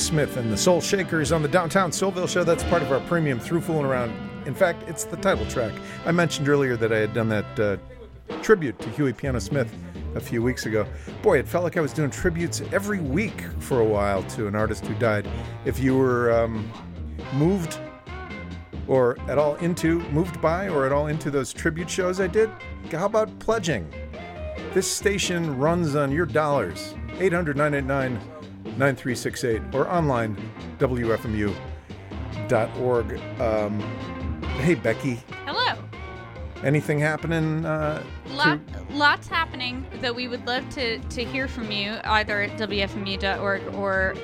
Smith 0.00 0.38
and 0.38 0.50
the 0.50 0.56
Soul 0.56 0.80
Shakers 0.80 1.30
on 1.30 1.42
the 1.42 1.48
Downtown 1.48 1.90
Soulville 1.90 2.28
show. 2.28 2.42
That's 2.42 2.64
part 2.64 2.80
of 2.80 2.90
our 2.90 3.00
premium 3.00 3.38
Through 3.38 3.60
Fooling 3.60 3.84
Around. 3.84 4.12
In 4.46 4.54
fact, 4.54 4.88
it's 4.88 5.04
the 5.04 5.18
title 5.18 5.44
track. 5.46 5.72
I 6.06 6.12
mentioned 6.12 6.48
earlier 6.48 6.74
that 6.78 6.90
I 6.90 6.96
had 6.96 7.12
done 7.12 7.28
that 7.28 7.60
uh, 7.60 7.76
tribute 8.40 8.78
to 8.78 8.88
Huey 8.90 9.12
Piano 9.12 9.38
Smith 9.38 9.72
a 10.14 10.20
few 10.20 10.42
weeks 10.42 10.64
ago. 10.64 10.86
Boy, 11.22 11.38
it 11.38 11.46
felt 11.46 11.64
like 11.64 11.76
I 11.76 11.82
was 11.82 11.92
doing 11.92 12.10
tributes 12.10 12.62
every 12.72 12.98
week 12.98 13.42
for 13.58 13.80
a 13.80 13.84
while 13.84 14.22
to 14.22 14.46
an 14.46 14.54
artist 14.54 14.86
who 14.86 14.94
died. 14.94 15.28
If 15.66 15.78
you 15.78 15.96
were 15.96 16.32
um, 16.32 16.72
moved 17.34 17.78
or 18.88 19.18
at 19.28 19.36
all 19.36 19.56
into, 19.56 20.00
moved 20.10 20.40
by, 20.40 20.68
or 20.68 20.86
at 20.86 20.92
all 20.92 21.08
into 21.08 21.30
those 21.30 21.52
tribute 21.52 21.90
shows 21.90 22.20
I 22.20 22.26
did, 22.26 22.50
how 22.90 23.04
about 23.04 23.38
pledging? 23.38 23.86
This 24.72 24.90
station 24.90 25.58
runs 25.58 25.94
on 25.94 26.10
your 26.10 26.26
dollars. 26.26 26.94
800 27.18 27.56
989 27.56 28.39
9368 28.64 29.62
or 29.74 29.88
online, 29.88 30.36
WFMU.org. 30.78 31.60
Um, 33.40 33.80
hey, 34.60 34.74
Becky, 34.74 35.20
Hello. 35.46 35.74
anything 36.62 36.98
happening? 36.98 37.64
Uh, 37.64 38.02
Lot, 38.30 38.60
lots 38.90 39.26
happening 39.28 39.84
that 40.00 40.14
we 40.14 40.28
would 40.28 40.46
love 40.46 40.68
to, 40.70 40.98
to 40.98 41.24
hear 41.24 41.48
from 41.48 41.70
you 41.70 41.98
either 42.04 42.42
at 42.42 42.56
WFMU.org 42.58 43.74
or 43.74 44.14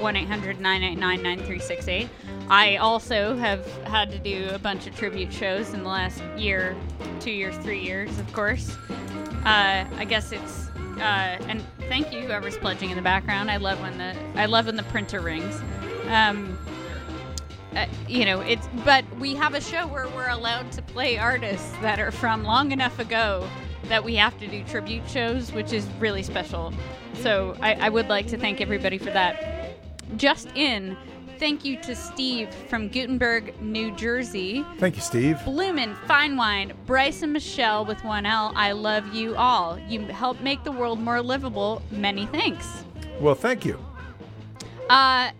1 0.00 0.16
800 0.16 0.60
989 0.60 1.22
9368. 1.22 2.08
I 2.48 2.76
also 2.76 3.36
have 3.36 3.64
had 3.84 4.10
to 4.10 4.18
do 4.18 4.48
a 4.52 4.58
bunch 4.58 4.86
of 4.86 4.96
tribute 4.96 5.32
shows 5.32 5.72
in 5.74 5.82
the 5.84 5.88
last 5.88 6.22
year, 6.36 6.76
two 7.20 7.30
years, 7.30 7.56
three 7.58 7.80
years, 7.80 8.18
of 8.18 8.32
course. 8.32 8.76
Uh, 9.44 9.84
I 9.96 10.04
guess 10.08 10.32
it's. 10.32 10.68
Uh, 10.98 11.38
and 11.48 11.62
thank 11.88 12.12
you, 12.12 12.20
whoever's 12.20 12.56
pledging 12.56 12.90
in 12.90 12.96
the 12.96 13.02
background. 13.02 13.50
I 13.50 13.56
love 13.56 13.80
when 13.80 13.98
the 13.98 14.14
I 14.34 14.46
love 14.46 14.66
when 14.66 14.76
the 14.76 14.82
printer 14.84 15.20
rings. 15.20 15.60
Um, 16.08 16.58
uh, 17.74 17.86
you 18.06 18.24
know, 18.24 18.40
it's 18.40 18.68
but 18.84 19.04
we 19.18 19.34
have 19.34 19.54
a 19.54 19.60
show 19.60 19.86
where 19.86 20.08
we're 20.08 20.28
allowed 20.28 20.70
to 20.72 20.82
play 20.82 21.18
artists 21.18 21.70
that 21.80 21.98
are 21.98 22.10
from 22.10 22.44
long 22.44 22.70
enough 22.72 22.98
ago 22.98 23.48
that 23.88 24.04
we 24.04 24.14
have 24.16 24.38
to 24.38 24.46
do 24.46 24.62
tribute 24.64 25.08
shows, 25.08 25.52
which 25.52 25.72
is 25.72 25.86
really 25.98 26.22
special. 26.22 26.72
So 27.14 27.56
I, 27.60 27.74
I 27.74 27.88
would 27.88 28.08
like 28.08 28.26
to 28.28 28.38
thank 28.38 28.60
everybody 28.60 28.98
for 28.98 29.10
that. 29.10 29.76
Just 30.16 30.48
in, 30.54 30.96
thank 31.42 31.64
you 31.64 31.76
to 31.76 31.96
Steve 31.96 32.54
from 32.68 32.88
Guttenberg, 32.88 33.60
New 33.60 33.90
Jersey. 33.96 34.64
thank 34.78 34.94
you, 34.94 35.02
Steve. 35.02 35.44
Bloomin' 35.44 35.96
Fine 36.06 36.36
Wine, 36.36 36.72
Bryce 36.86 37.22
and 37.22 37.32
Michelle 37.32 37.84
with 37.84 38.04
one 38.04 38.26
L. 38.26 38.52
I 38.54 38.70
love 38.70 39.12
you 39.12 39.34
all. 39.34 39.76
You 39.88 40.02
help 40.06 40.40
make 40.40 40.62
the 40.62 40.70
world 40.70 41.00
more 41.00 41.20
livable. 41.20 41.82
Many 41.90 42.26
thanks. 42.26 42.84
Well, 43.18 43.34
thank 43.34 43.64
you. 43.64 43.76
Uh, 44.88 45.32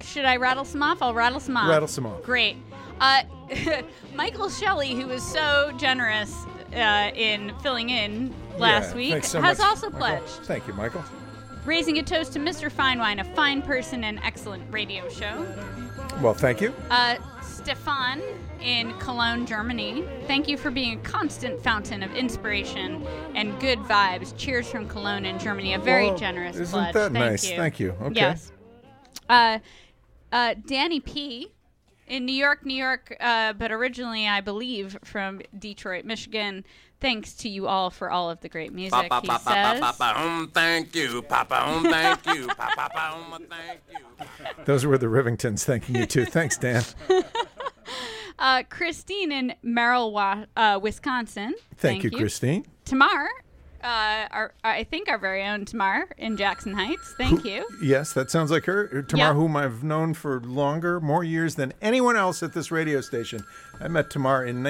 should 0.00 0.24
I 0.24 0.34
rattle 0.36 0.64
some 0.64 0.82
off? 0.82 1.00
I'll 1.00 1.14
rattle 1.14 1.38
some 1.38 1.56
off. 1.56 1.68
Rattle 1.68 1.86
some 1.86 2.06
off. 2.06 2.24
Great. 2.24 2.56
Uh, 3.00 3.22
Michael 4.16 4.50
Shelley, 4.50 4.94
who 5.00 5.06
was 5.06 5.22
so 5.22 5.70
generous 5.78 6.34
uh, 6.74 7.12
in 7.14 7.52
filling 7.62 7.90
in 7.90 8.34
last 8.58 8.90
Yeah, 8.90 9.14
week, 9.14 9.22
so 9.24 9.40
has 9.40 9.58
much, 9.58 9.64
also 9.68 9.90
Michael. 9.90 9.98
pledged. 10.26 10.44
Thank 10.46 10.66
you, 10.66 10.72
Michael. 10.74 11.04
Raising 11.66 11.98
a 11.98 12.02
toast 12.02 12.32
to 12.34 12.38
Mr. 12.38 12.70
Finewine, 12.70 13.20
a 13.20 13.24
fine 13.34 13.60
person 13.60 14.04
and 14.04 14.20
excellent 14.22 14.62
radio 14.72 15.08
show. 15.08 15.44
Well, 16.22 16.32
thank 16.32 16.60
you. 16.60 16.72
Uh, 16.90 17.16
Stefan 17.42 18.22
in 18.60 18.96
Cologne, 18.98 19.44
Germany. 19.44 20.04
Thank 20.28 20.46
you 20.46 20.56
for 20.56 20.70
being 20.70 20.98
a 21.00 21.02
constant 21.02 21.60
fountain 21.60 22.04
of 22.04 22.14
inspiration 22.14 23.04
and 23.34 23.58
good 23.58 23.80
vibes. 23.80 24.32
Cheers 24.36 24.68
from 24.70 24.88
Cologne 24.88 25.24
in 25.24 25.40
Germany. 25.40 25.74
A 25.74 25.78
very 25.80 26.06
Well, 26.06 26.16
generous 26.16 26.56
isn't 26.56 26.70
pledge. 26.70 26.94
that 26.94 27.12
Thank 27.12 27.14
nice? 27.14 27.50
You. 27.50 27.56
Thank 27.56 27.80
you. 27.80 27.90
Okay. 28.00 28.14
Yes. 28.14 28.52
Uh, 29.28 29.58
uh, 30.30 30.54
Danny 30.66 31.00
P. 31.00 31.48
in 32.06 32.24
New 32.24 32.32
York, 32.32 32.64
New 32.64 32.74
York, 32.76 33.16
uh, 33.18 33.52
but 33.54 33.72
originally, 33.72 34.28
I 34.28 34.40
believe, 34.40 34.96
from 35.02 35.40
Detroit, 35.58 36.04
Michigan. 36.04 36.64
Thanks 37.00 37.34
to 37.34 37.48
you 37.48 37.66
all 37.66 37.90
for 37.90 38.10
all 38.10 38.30
of 38.30 38.40
the 38.40 38.48
great 38.48 38.72
music. 38.72 38.92
Papa, 38.92 39.20
he 39.20 39.28
papa, 39.28 39.44
says. 39.44 39.80
papa, 39.80 39.96
papa, 39.98 40.20
um, 40.20 40.50
thank 40.52 40.94
you. 40.94 41.20
Papa, 41.22 41.68
um, 41.68 41.84
thank 41.84 42.26
you. 42.26 42.46
Papa, 42.46 42.72
papa, 42.74 43.16
um, 43.16 43.42
thank 43.50 43.80
you. 43.92 44.64
Those 44.64 44.86
were 44.86 44.96
the 44.96 45.06
Rivingtons 45.06 45.64
thanking 45.64 45.96
you 45.96 46.06
too. 46.06 46.24
Thanks, 46.24 46.56
Dan. 46.58 46.82
Uh, 48.38 48.62
Christine 48.68 49.32
in 49.32 49.54
Merrill, 49.62 50.12
Wa- 50.12 50.44
uh, 50.58 50.78
Wisconsin. 50.82 51.54
Thank, 51.78 52.04
you, 52.04 52.10
Christine. 52.10 52.66
Tamar, 52.84 53.30
uh, 53.82 54.26
our, 54.30 54.52
I 54.62 54.84
think 54.84 55.08
our 55.08 55.16
very 55.16 55.42
own 55.42 55.64
Tamar 55.64 56.06
in 56.18 56.36
Jackson 56.36 56.74
Heights. 56.74 57.14
Thank 57.16 57.46
you. 57.46 57.66
Yes, 57.82 58.12
that 58.12 58.30
sounds 58.30 58.50
like 58.50 58.66
her. 58.66 59.00
Tamar, 59.04 59.24
Yeah. 59.28 59.32
whom 59.32 59.56
I've 59.56 59.82
known 59.82 60.12
for 60.12 60.40
longer, 60.40 61.00
more 61.00 61.24
years 61.24 61.54
than 61.54 61.72
anyone 61.80 62.16
else 62.16 62.42
at 62.42 62.52
this 62.52 62.70
radio 62.70 63.00
station. 63.00 63.42
I 63.80 63.88
met 63.88 64.10
Tamar 64.10 64.44
in 64.44 64.62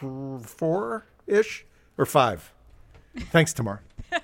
1984 0.00 1.06
ish 1.26 1.64
or 1.98 2.06
five. 2.06 2.52
Thanks, 3.30 3.52
Tamar. 3.52 3.82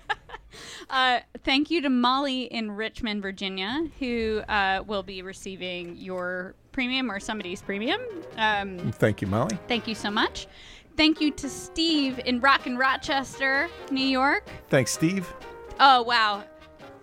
Uh, 0.90 1.20
thank 1.44 1.70
you 1.70 1.80
to 1.80 1.88
Molly 1.88 2.42
in 2.42 2.72
Richmond, 2.72 3.22
Virginia, 3.22 3.87
who 4.00 4.42
uh, 4.48 4.83
will 4.85 5.04
be 5.04 5.22
receiving 5.22 5.96
your 5.96 6.56
premium 6.72 7.09
or 7.12 7.20
somebody's 7.20 7.62
premium. 7.62 8.00
Um, 8.37 8.90
Thank 8.92 9.22
you, 9.22 9.28
Molly. 9.28 9.56
thank 9.68 9.87
you 9.87 9.94
so 9.94 10.11
much. 10.11 10.48
Thank 10.96 11.20
you 11.20 11.30
to 11.30 11.48
Steve 11.48 12.18
in 12.24 12.40
Rockin' 12.40 12.76
Rochester, 12.76 13.68
New 13.92 14.04
York. 14.04 14.48
Thanks, 14.68 14.90
Steve. 14.90 15.33
Oh, 15.78 16.02
wow. 16.02 16.42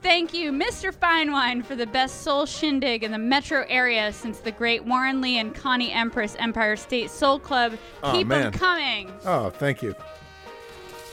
Thank 0.08 0.34
you, 0.34 0.54
Mr. 0.54 0.96
Finewine, 0.96 1.66
for 1.66 1.76
the 1.76 1.86
best 1.86 2.22
soul 2.22 2.46
shindig 2.46 3.04
in 3.04 3.12
the 3.12 3.18
metro 3.18 3.66
area 3.68 4.14
since 4.14 4.40
the 4.40 4.54
great 4.54 4.86
Warren 4.86 5.20
Lee 5.20 5.38
and 5.38 5.54
Connie 5.54 5.92
Empress 5.92 6.34
Empire 6.40 6.78
State 6.78 7.12
Soul 7.12 7.40
Club. 7.40 7.78
Oh, 8.02 8.14
Keep 8.14 8.28
man. 8.28 8.44
them 8.44 8.52
coming. 8.54 9.12
Oh, 9.26 9.50
thank 9.50 9.82
you. 9.82 9.94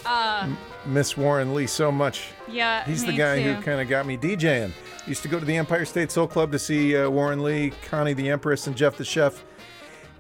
Uh, 0.07 0.49
Miss 0.87 1.17
Warren 1.17 1.55
Lee 1.55 1.67
so 1.67 1.91
much. 1.91 2.29
yeah, 2.47 2.85
He's 2.85 3.05
the 3.05 3.13
guy 3.13 3.43
too. 3.43 3.55
who 3.55 3.63
kind 3.63 3.81
of 3.81 3.89
got 3.89 4.07
me 4.07 4.17
DJing. 4.17 4.71
Used 5.09 5.23
to 5.23 5.29
go 5.29 5.41
to 5.41 5.45
the 5.45 5.57
Empire 5.57 5.85
State 5.85 6.13
Soul 6.13 6.29
Club 6.29 6.53
to 6.53 6.59
see 6.61 6.97
uh, 6.97 7.11
Warren 7.11 7.43
Lee, 7.43 7.73
Connie 7.87 8.13
the 8.13 8.31
Empress, 8.31 8.69
and 8.69 8.77
Jeff 8.77 8.97
the 8.97 9.05
Chef. 9.05 9.45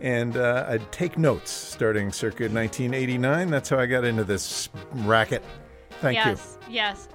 And 0.01 0.37
uh, 0.37 0.67
I'd 0.69 0.91
take 0.91 1.17
notes 1.17 1.53
starting 1.53 2.11
circa 2.11 2.49
1989. 2.49 3.51
That's 3.51 3.69
how 3.69 3.79
I 3.79 3.87
got 3.87 4.03
into 4.05 4.25
this 4.25 4.69
racket. 4.95 5.45
Thank 6.01 6.19
you. 6.19 6.33
yes, 6.33 6.59
yes. 6.69 7.09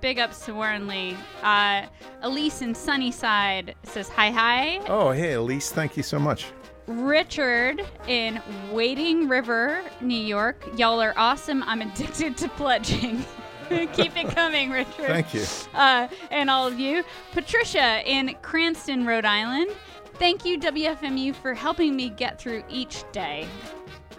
Big 0.00 0.18
ups 0.18 0.44
to 0.46 0.54
Warren 0.54 0.86
Lee. 0.86 1.16
Uh, 1.42 1.86
Elise 2.22 2.62
in 2.62 2.74
Sunnyside 2.74 3.74
says 3.82 4.08
hi 4.08 4.30
hi. 4.30 4.78
Oh, 4.88 5.10
hey, 5.10 5.34
Elise, 5.34 5.70
thank 5.70 5.96
you 5.96 6.02
so 6.02 6.18
much. 6.18 6.46
Richard 6.86 7.86
in 8.08 8.40
Wading 8.72 9.28
River, 9.28 9.82
New 10.00 10.14
York. 10.20 10.64
Y'all 10.76 11.00
are 11.00 11.14
awesome. 11.16 11.62
I'm 11.64 11.80
addicted 11.80 12.36
to 12.38 12.48
pledging. 12.50 13.24
Keep 13.68 14.16
it 14.16 14.34
coming, 14.34 14.70
Richard. 14.70 15.06
Thank 15.06 15.32
you. 15.32 15.44
Uh, 15.74 16.08
and 16.30 16.50
all 16.50 16.66
of 16.66 16.78
you. 16.78 17.04
Patricia 17.32 18.02
in 18.04 18.34
Cranston, 18.42 19.06
Rhode 19.06 19.24
Island. 19.24 19.70
Thank 20.14 20.44
you, 20.44 20.58
WFMU, 20.58 21.34
for 21.34 21.54
helping 21.54 21.96
me 21.96 22.10
get 22.10 22.38
through 22.38 22.64
each 22.68 23.04
day. 23.12 23.46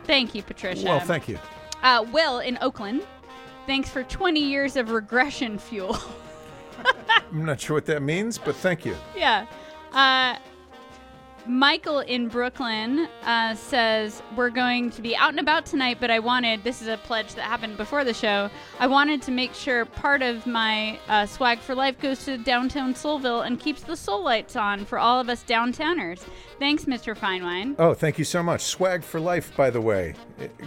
Thank 0.06 0.34
you, 0.34 0.42
Patricia. 0.42 0.86
Well, 0.86 1.00
thank 1.00 1.28
you. 1.28 1.38
Uh, 1.84 2.06
Will 2.12 2.40
in 2.40 2.58
Oakland. 2.62 3.06
Thanks 3.66 3.90
for 3.90 4.04
20 4.04 4.40
years 4.40 4.76
of 4.76 4.92
regression 4.92 5.58
fuel. 5.58 5.98
I'm 7.32 7.46
not 7.46 7.62
sure 7.62 7.76
what 7.76 7.86
that 7.86 8.02
means, 8.02 8.38
but 8.38 8.56
thank 8.56 8.86
you. 8.86 8.96
Yeah. 9.16 9.46
Uh, 9.94 10.38
Michael 11.46 12.00
in 12.00 12.30
Brooklyn 12.30 13.10
uh, 13.24 13.54
says, 13.56 14.24
We're 14.36 14.50
going 14.50 14.92
to 14.92 15.02
be 15.02 15.16
out 15.16 15.32
and 15.32 15.40
about 15.40 15.66
tonight, 15.66 15.98
but 16.00 16.10
I 16.10 16.20
wanted, 16.20 16.64
this 16.64 16.82
is 16.82 16.88
a 16.88 16.98
pledge 16.98 17.36
that 17.36 17.44
happened 17.44 17.76
before 17.76 18.06
the 18.06 18.14
show, 18.14 18.50
I 18.80 18.88
wanted 18.88 19.22
to 19.24 19.32
make 19.32 19.54
sure 19.54 19.84
part 19.84 20.22
of 20.22 20.48
my 20.48 20.98
uh, 21.10 21.26
swag 21.26 21.60
for 21.60 21.76
life 21.76 22.00
goes 22.00 22.24
to 22.26 22.38
downtown 22.38 22.94
Soulville 22.94 23.46
and 23.46 23.60
keeps 23.60 23.84
the 23.84 23.98
soul 23.98 24.24
lights 24.24 24.56
on 24.56 24.86
for 24.86 24.98
all 24.98 25.20
of 25.20 25.28
us 25.28 25.44
downtowners. 25.44 26.26
Thanks, 26.60 26.86
Mr. 26.86 27.18
Finewine. 27.18 27.76
Oh, 27.78 27.94
thank 27.94 28.18
you 28.18 28.24
so 28.24 28.42
much. 28.42 28.62
Swag 28.62 29.04
for 29.04 29.20
life, 29.20 29.54
by 29.58 29.70
the 29.70 29.82
way. 29.82 30.14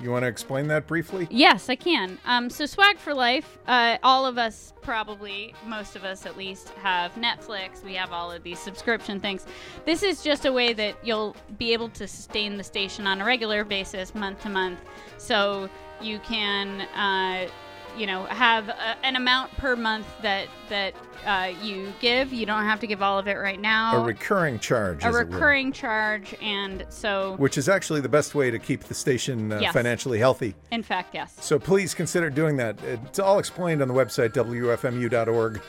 You 0.03 0.11
want 0.11 0.25
to 0.25 0.29
explain 0.29 0.67
that 0.69 0.87
briefly? 0.87 1.27
Yes, 1.31 1.71
I 1.71 1.77
can. 1.77 2.19
Um, 2.27 2.51
so, 2.51 2.67
Swag 2.67 2.99
for 2.99 3.15
Life, 3.15 3.59
uh, 3.67 3.97
all 4.03 4.27
of 4.27 4.37
us, 4.37 4.75
probably, 4.83 5.55
most 5.65 5.97
of 5.97 6.05
us 6.05 6.27
at 6.27 6.37
least, 6.37 6.71
have 6.83 7.15
Netflix. 7.15 7.83
We 7.83 7.95
have 7.95 8.13
all 8.13 8.31
of 8.31 8.43
these 8.43 8.59
subscription 8.59 9.21
things. 9.21 9.47
This 9.85 10.03
is 10.03 10.23
just 10.23 10.45
a 10.45 10.53
way 10.53 10.66
that 10.75 10.97
you'll 11.03 11.37
be 11.59 11.73
able 11.73 11.89
to 11.91 12.07
sustain 12.07 12.57
the 12.57 12.65
station 12.65 13.07
on 13.07 13.21
a 13.21 13.25
regular 13.25 13.65
basis, 13.65 14.15
month 14.15 14.43
to 14.43 14.49
month. 14.49 14.81
So, 15.19 15.69
you 16.01 16.19
can. 16.21 16.83
Uh, 16.83 17.49
you 17.97 18.07
know, 18.07 18.25
have 18.25 18.69
a, 18.69 18.97
an 19.05 19.17
amount 19.17 19.51
per 19.57 19.75
month 19.75 20.07
that 20.23 20.49
that 20.69 20.95
uh, 21.25 21.53
you 21.63 21.93
give. 22.01 22.33
You 22.33 22.47
don't 22.47 22.65
have 22.65 22.79
to 22.81 22.87
give 22.87 23.03
all 23.03 23.19
of 23.19 23.27
it 23.27 23.35
right 23.35 23.61
now. 23.61 24.03
A 24.03 24.05
recurring 24.05 24.59
charge. 24.59 25.03
A 25.03 25.07
as 25.07 25.17
it 25.17 25.19
were. 25.19 25.25
recurring 25.25 25.73
charge, 25.73 26.35
and 26.43 26.85
so, 26.91 27.37
Which 27.39 27.57
is 27.57 27.69
actually 27.69 28.03
the 28.03 28.09
best 28.09 28.35
way 28.35 28.51
to 28.51 28.59
keep 28.59 28.85
the 28.85 28.95
station 28.95 29.53
uh, 29.53 29.61
Yes. 29.61 29.73
financially 29.73 30.19
healthy. 30.19 30.55
in 30.71 30.83
fact, 30.83 31.15
yes. 31.15 31.35
So 31.41 31.59
please 31.59 31.95
consider 31.95 32.29
doing 32.31 32.57
that. 32.59 32.79
It's 32.85 33.19
all 33.19 33.39
explained 33.39 33.81
on 33.81 33.89
the 33.89 33.95
website, 33.95 34.35
WFMU.org. 34.35 35.61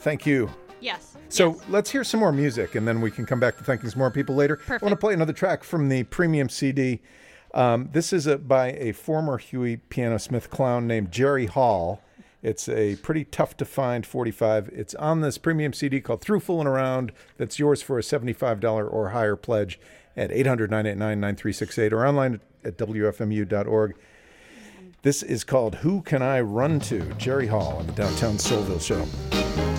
Thank 0.00 0.26
you. 0.26 0.50
Yes. 0.84 1.16
So 1.30 1.54
yes. 1.54 1.64
let's 1.70 1.90
hear 1.90 2.04
some 2.04 2.20
more 2.20 2.30
music 2.30 2.74
and 2.74 2.86
then 2.86 3.00
we 3.00 3.10
can 3.10 3.24
come 3.24 3.40
back 3.40 3.56
to 3.56 3.64
thanking 3.64 3.88
some 3.88 3.98
more 3.98 4.10
people 4.10 4.34
later. 4.34 4.56
Perfect. 4.56 4.82
I 4.82 4.84
want 4.84 4.92
to 4.92 5.00
play 5.00 5.14
another 5.14 5.32
track 5.32 5.64
from 5.64 5.88
the 5.88 6.02
premium 6.04 6.50
CD. 6.50 7.00
Um, 7.54 7.88
this 7.92 8.12
is 8.12 8.26
a, 8.26 8.36
by 8.36 8.72
a 8.72 8.92
former 8.92 9.38
Huey 9.38 9.78
piano 9.78 10.18
smith 10.18 10.50
clown 10.50 10.86
named 10.86 11.10
Gerri 11.10 11.48
Hall. 11.48 12.02
It's 12.42 12.68
a 12.68 12.96
pretty 12.96 13.24
tough 13.24 13.56
to 13.56 13.64
find 13.64 14.04
45. 14.04 14.68
It's 14.74 14.94
on 14.96 15.22
this 15.22 15.38
premium 15.38 15.72
CD 15.72 16.02
called 16.02 16.20
Through 16.20 16.40
Fooling 16.40 16.66
Around. 16.66 17.12
That's 17.38 17.58
yours 17.58 17.80
for 17.80 17.98
a 17.98 18.02
$75 18.02 18.92
or 18.92 19.10
higher 19.10 19.36
pledge 19.36 19.80
at 20.14 20.30
800 20.30 20.70
989 20.70 21.18
9368 21.18 21.92
or 21.94 22.06
online 22.06 22.40
at 22.62 22.76
WFMU.org. 22.76 23.94
This 25.00 25.22
is 25.22 25.44
called 25.44 25.76
Who 25.76 26.02
Can 26.02 26.20
I 26.20 26.40
Run 26.40 26.78
To? 26.80 27.00
Gerri 27.18 27.48
Hall 27.48 27.78
on 27.78 27.86
the 27.86 27.92
Downtown 27.92 28.36
Soulville 28.36 28.82
Show. 28.82 29.73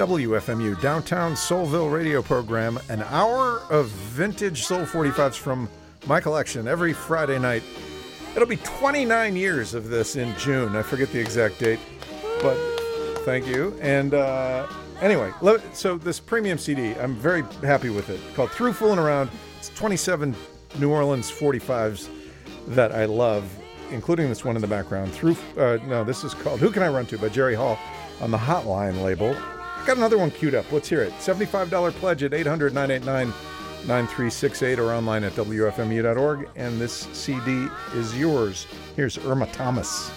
WFMU 0.00 0.80
Downtown 0.80 1.34
Soulville 1.34 1.92
radio 1.92 2.22
program, 2.22 2.80
an 2.88 3.02
hour 3.10 3.60
of 3.68 3.88
vintage 3.88 4.62
Soul 4.62 4.86
45s 4.86 5.34
from 5.34 5.68
my 6.06 6.22
collection 6.22 6.66
every 6.66 6.94
Friday 6.94 7.38
night. 7.38 7.62
It'll 8.34 8.48
be 8.48 8.56
29 8.56 9.36
years 9.36 9.74
of 9.74 9.90
this 9.90 10.16
in 10.16 10.34
June. 10.38 10.74
I 10.74 10.80
forget 10.80 11.12
the 11.12 11.20
exact 11.20 11.58
date, 11.58 11.80
but 12.40 12.56
thank 13.26 13.46
you. 13.46 13.76
And 13.82 14.14
uh, 14.14 14.66
anyway, 15.02 15.32
so 15.74 15.98
this 15.98 16.18
premium 16.18 16.56
CD, 16.56 16.94
I'm 16.94 17.14
very 17.16 17.42
happy 17.60 17.90
with 17.90 18.08
it. 18.08 18.20
Called 18.34 18.52
Through 18.52 18.72
Fooling 18.72 18.98
Around. 18.98 19.28
It's 19.58 19.68
27 19.68 20.34
New 20.78 20.90
Orleans 20.90 21.30
45s 21.30 22.08
that 22.68 22.92
I 22.92 23.04
love, 23.04 23.44
including 23.90 24.30
this 24.30 24.46
one 24.46 24.56
in 24.56 24.62
the 24.62 24.68
background. 24.68 25.12
Through 25.12 25.36
uh, 25.58 25.76
no, 25.86 26.04
this 26.04 26.24
is 26.24 26.32
called 26.32 26.58
Who 26.58 26.70
Can 26.70 26.82
I 26.82 26.88
Run 26.88 27.04
To 27.04 27.18
by 27.18 27.28
Gerri 27.28 27.54
Hall 27.54 27.78
on 28.22 28.30
the 28.30 28.38
Hotline 28.38 29.02
label. 29.02 29.36
Got 29.86 29.96
another 29.96 30.18
one 30.18 30.30
queued 30.30 30.54
up. 30.54 30.70
Let's 30.70 30.88
hear 30.88 31.02
it. 31.02 31.12
$75 31.14 31.92
pledge 31.92 32.22
at 32.22 32.34
800 32.34 32.74
989 32.74 33.32
9368 33.86 34.78
or 34.78 34.92
online 34.92 35.24
at 35.24 35.32
WFMU.org. 35.32 36.48
And 36.56 36.80
this 36.80 37.08
CD 37.12 37.66
is 37.94 38.16
yours. 38.16 38.66
Here's 38.94 39.18
Irma 39.18 39.46
Thomas. 39.46 40.10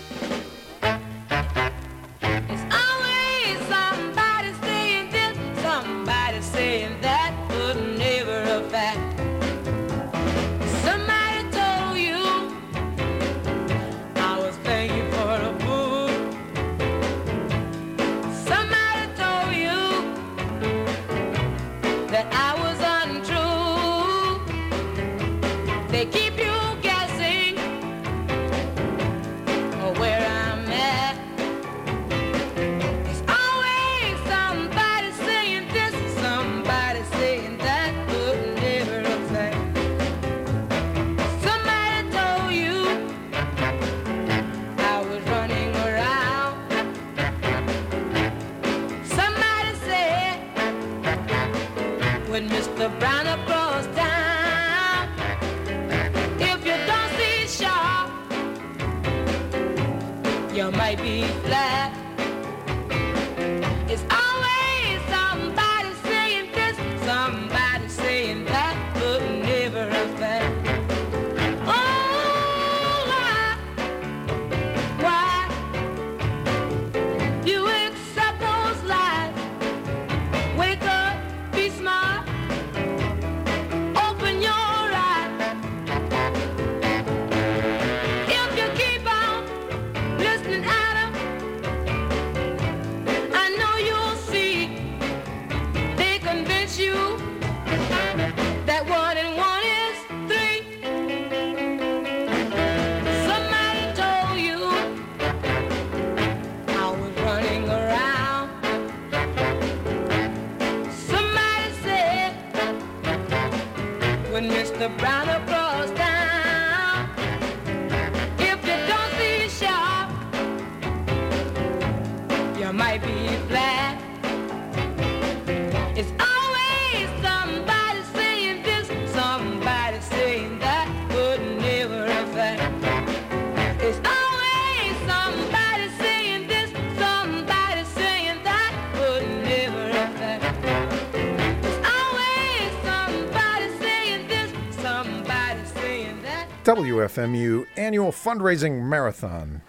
WFMU 146.97 147.65
annual 147.75 148.11
fundraising 148.11 148.83
marathon, 148.83 149.63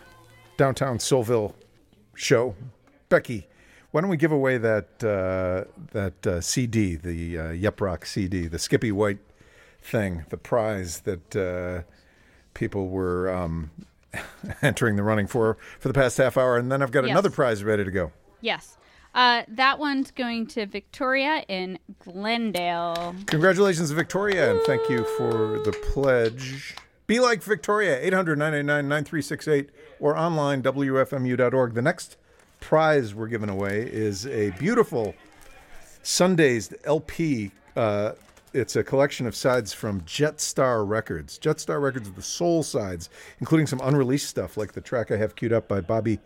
downtown 0.59 0.99
Soulville 0.99 1.55
show. 2.15 2.55
Becky, 3.09 3.47
why 3.93 4.03
don't 4.03 4.11
we 4.11 4.17
give 4.19 4.31
away 4.33 4.59
that 4.59 5.03
uh, 5.03 5.65
that 5.93 6.27
uh, 6.27 6.41
CD, 6.43 6.97
the 6.97 7.39
uh, 7.39 7.51
Yep 7.53 7.81
Rock 7.81 8.05
CD, 8.05 8.47
the 8.47 8.59
Skippy 8.59 8.93
White 8.93 9.21
thing, 9.81 10.25
the 10.29 10.37
prize 10.37 11.01
that 11.01 11.35
uh, 11.37 11.91
people 12.53 12.89
were 12.89 13.33
um, 13.33 13.71
entering 14.63 14.97
the 14.97 15.03
running 15.03 15.27
for 15.27 15.57
for 15.79 15.89
the 15.89 15.95
past 15.95 16.19
half 16.19 16.37
hour, 16.37 16.59
and 16.59 16.71
then 16.71 16.83
I've 16.83 16.93
got 16.93 17.05
Yes. 17.05 17.13
another 17.13 17.31
prize 17.31 17.65
ready 17.65 17.85
to 17.85 17.91
go. 17.91 18.13
Yes. 18.43 18.77
Uh, 19.15 19.45
that 19.49 19.79
one's 19.79 20.11
going 20.11 20.45
to 20.49 20.67
Victoria 20.67 21.45
in 21.49 21.79
Glendale. 22.01 23.15
Congratulations, 23.27 23.93
Victoria, 23.93 24.51
and 24.51 24.61
thank 24.67 24.91
you 24.91 25.05
for 25.17 25.61
the 25.65 25.73
pledge. 25.93 26.75
Be 27.07 27.21
like 27.21 27.43
Victoria, 27.43 27.99
800 28.01 28.39
989 28.39 28.89
9368 28.89 29.71
or 30.01 30.17
online, 30.17 30.63
WFMU.org. 30.63 31.75
The 31.75 31.83
next 31.83 32.17
prize 32.61 33.15
we're 33.15 33.27
giving 33.27 33.51
away 33.51 33.83
is 33.83 34.27
a 34.27 34.51
beautiful 34.53 35.15
Sundazed 36.03 36.75
LP. 36.85 37.51
Uh, 37.77 38.13
it's 38.55 38.75
a 38.77 38.83
collection 38.83 39.27
of 39.27 39.37
sides 39.37 39.75
from 39.75 40.01
Jetstar 40.03 40.89
Records. 40.89 41.39
Jetstar 41.39 41.83
Records 41.83 42.09
of 42.09 42.17
the 42.17 42.23
soul 42.23 42.63
sides, 42.63 43.11
including 43.39 43.67
some 43.67 43.81
unreleased 43.83 44.29
stuff 44.29 44.57
like 44.57 44.73
the 44.73 44.81
track 44.81 45.11
I 45.11 45.19
have 45.19 45.37
queued 45.37 45.53
up 45.53 45.69
by 45.69 45.83
Bobby 45.83 46.21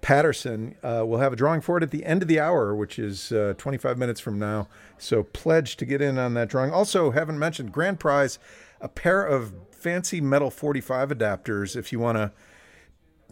Patterson. 0.00 0.76
Uh, 0.82 1.02
we'll 1.04 1.20
have 1.20 1.34
a 1.34 1.36
drawing 1.36 1.60
for 1.60 1.76
it 1.76 1.82
at 1.82 1.90
the 1.90 2.06
end 2.06 2.22
of 2.22 2.28
the 2.28 2.40
hour, 2.40 2.74
which 2.74 2.98
is 2.98 3.32
uh, 3.32 3.52
25 3.58 3.98
minutes 3.98 4.20
from 4.20 4.38
now. 4.38 4.68
So 4.96 5.24
pledge 5.24 5.76
to 5.76 5.84
get 5.84 6.00
in 6.00 6.16
on 6.16 6.32
that 6.34 6.48
drawing. 6.48 6.72
Also, 6.72 7.10
haven't 7.10 7.38
mentioned 7.38 7.72
grand 7.72 8.00
prize, 8.00 8.38
a 8.80 8.88
pair 8.88 9.22
of 9.22 9.52
fancy 9.76 10.20
metal 10.20 10.50
45 10.50 11.10
adapters 11.10 11.76
if 11.76 11.92
you 11.92 11.98
want 11.98 12.18
to. 12.18 12.32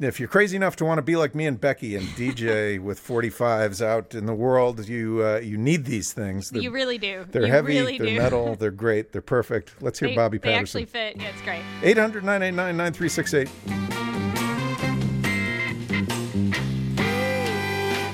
If 0.01 0.19
you're 0.19 0.29
crazy 0.29 0.57
enough 0.57 0.75
to 0.77 0.85
want 0.85 0.99
to 0.99 1.03
be 1.03 1.15
like 1.15 1.37
me 1.37 1.47
and 1.47 1.61
Becky 1.61 1.95
and 1.95 2.05
DJ 2.09 2.81
with 2.83 3.01
45s 3.01 3.81
out 3.81 4.13
in 4.13 4.27
the 4.27 4.35
world, 4.35 4.89
you 4.89 5.23
uh, 5.25 5.37
you 5.39 5.57
need 5.57 5.85
these 5.85 6.13
things. 6.13 6.51
They're, 6.51 6.63
you 6.63 6.73
really 6.73 6.99
do. 6.99 7.25
they're 7.31 7.47
you 7.47 7.53
heavy, 7.53 7.79
really 7.79 7.99
they're 7.99 8.07
do. 8.09 8.19
metal, 8.19 8.57
they're 8.59 8.73
great, 8.73 9.13
they're 9.13 9.23
perfect. 9.23 9.77
Let's 9.81 10.01
hear 10.01 10.09
They, 10.09 10.17
Bobby 10.17 10.39
they 10.39 10.51
Patterson. 10.53 10.83
actually 10.83 10.87
fit. 10.87 11.17
Yeah, 11.23 11.29
it's 11.29 11.43
great. 11.43 11.63
800 11.85 12.25
989 12.25 12.77
9368. 12.77 13.49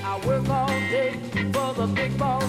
I 0.05 0.21
work 0.27 0.49
all 0.51 0.69
day 0.69 1.15
for 1.53 1.73
the 1.75 1.87
big 1.95 2.17
boss 2.19 2.45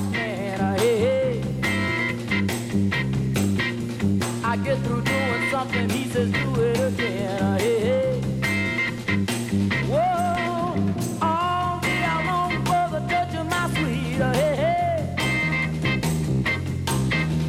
doing 5.70 5.90
something, 5.90 5.90
he 5.90 6.10
says 6.10 6.32
do 6.32 6.56
it 6.62 6.80
again. 6.80 7.60
Hey, 7.60 7.80
hey. 7.80 8.22
Whoa, 9.88 10.94
all 11.22 11.80
day 11.82 12.26
long 12.26 12.66
for 12.66 12.90
the 12.92 13.00
touch 13.08 13.36
of 13.36 13.46
my 13.50 13.70
sweet. 13.74 14.22
Hey, 14.36 14.56
hey. 14.56 15.16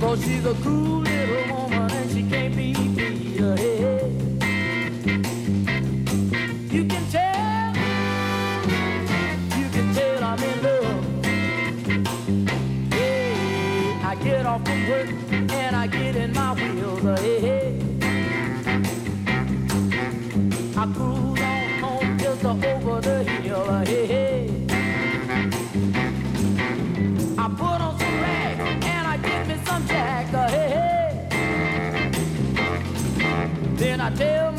Cause 0.00 0.24
she's 0.24 0.44
a 0.44 0.54
cool 0.62 1.01
Then 34.14 34.51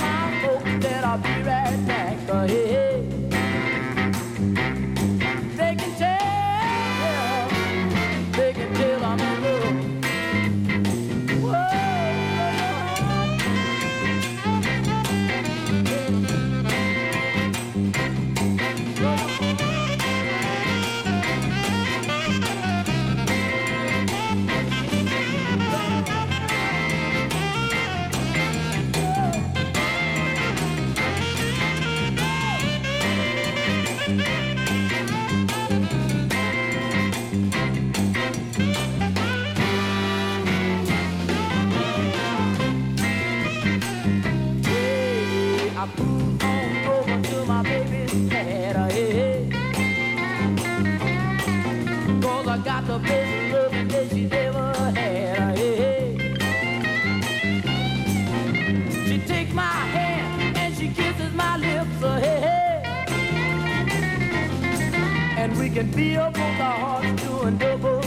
Can 65.92 66.62
our 66.62 67.02
doing 67.18 67.58
double. 67.58 67.98
We 67.98 68.04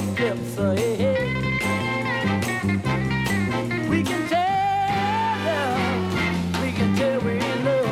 can 4.03 4.29
tell, 4.29 5.77
we 6.63 6.73
can 6.73 6.97
tell 6.97 7.21
we're 7.21 7.37
in 7.37 7.65
love. 7.65 7.85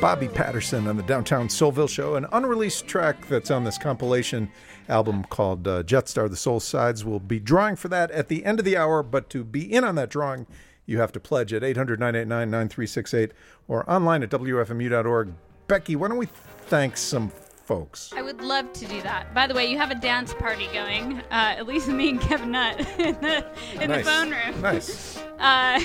Bobby 0.00 0.28
Patterson 0.28 0.88
on 0.88 0.96
the 0.96 1.02
Downtown 1.04 1.48
Soulville 1.48 1.88
Show, 1.88 2.16
an 2.16 2.26
unreleased 2.32 2.88
track 2.88 3.28
that's 3.28 3.50
on 3.50 3.64
this 3.64 3.78
compilation 3.78 4.50
album 4.88 5.24
called 5.24 5.68
uh, 5.68 5.82
Jetstar 5.84 6.28
The 6.28 6.36
Soul 6.36 6.58
Sides. 6.58 7.04
We'll 7.04 7.20
be 7.20 7.38
drawing 7.38 7.76
for 7.76 7.88
that 7.88 8.10
at 8.10 8.28
the 8.28 8.44
end 8.44 8.58
of 8.58 8.64
the 8.64 8.76
hour, 8.76 9.02
but 9.02 9.30
to 9.30 9.44
be 9.44 9.72
in 9.72 9.84
on 9.84 9.94
that 9.94 10.10
drawing, 10.10 10.46
you 10.86 10.98
have 11.00 11.12
to 11.12 11.20
pledge 11.20 11.52
at 11.52 11.62
800 11.64 12.00
989 12.00 12.50
9368 12.50 13.32
or 13.68 13.88
online 13.90 14.22
at 14.22 14.30
WFMU.org. 14.30 15.32
Becky, 15.68 15.96
why 15.96 16.08
don't 16.08 16.18
we 16.18 16.26
thank 16.26 16.96
some 16.96 17.28
folks? 17.28 18.12
I 18.16 18.22
would 18.22 18.40
love 18.40 18.72
to 18.74 18.86
do 18.86 19.00
that. 19.02 19.32
By 19.32 19.46
the 19.46 19.54
way, 19.54 19.70
you 19.70 19.78
have 19.78 19.90
a 19.90 19.94
dance 19.94 20.34
party 20.34 20.68
going. 20.72 21.18
Uh, 21.30 21.54
at 21.56 21.66
least 21.66 21.88
me 21.88 22.10
and 22.10 22.20
Kevin 22.20 22.50
Nutt 22.50 22.80
in 22.98 23.14
the 23.20 23.46
in 23.80 23.90
Nice. 23.90 24.04
the 24.04 24.10
phone 24.10 24.30
room. 24.30 24.60
Nice. 24.60 25.22
Uh, 25.42 25.80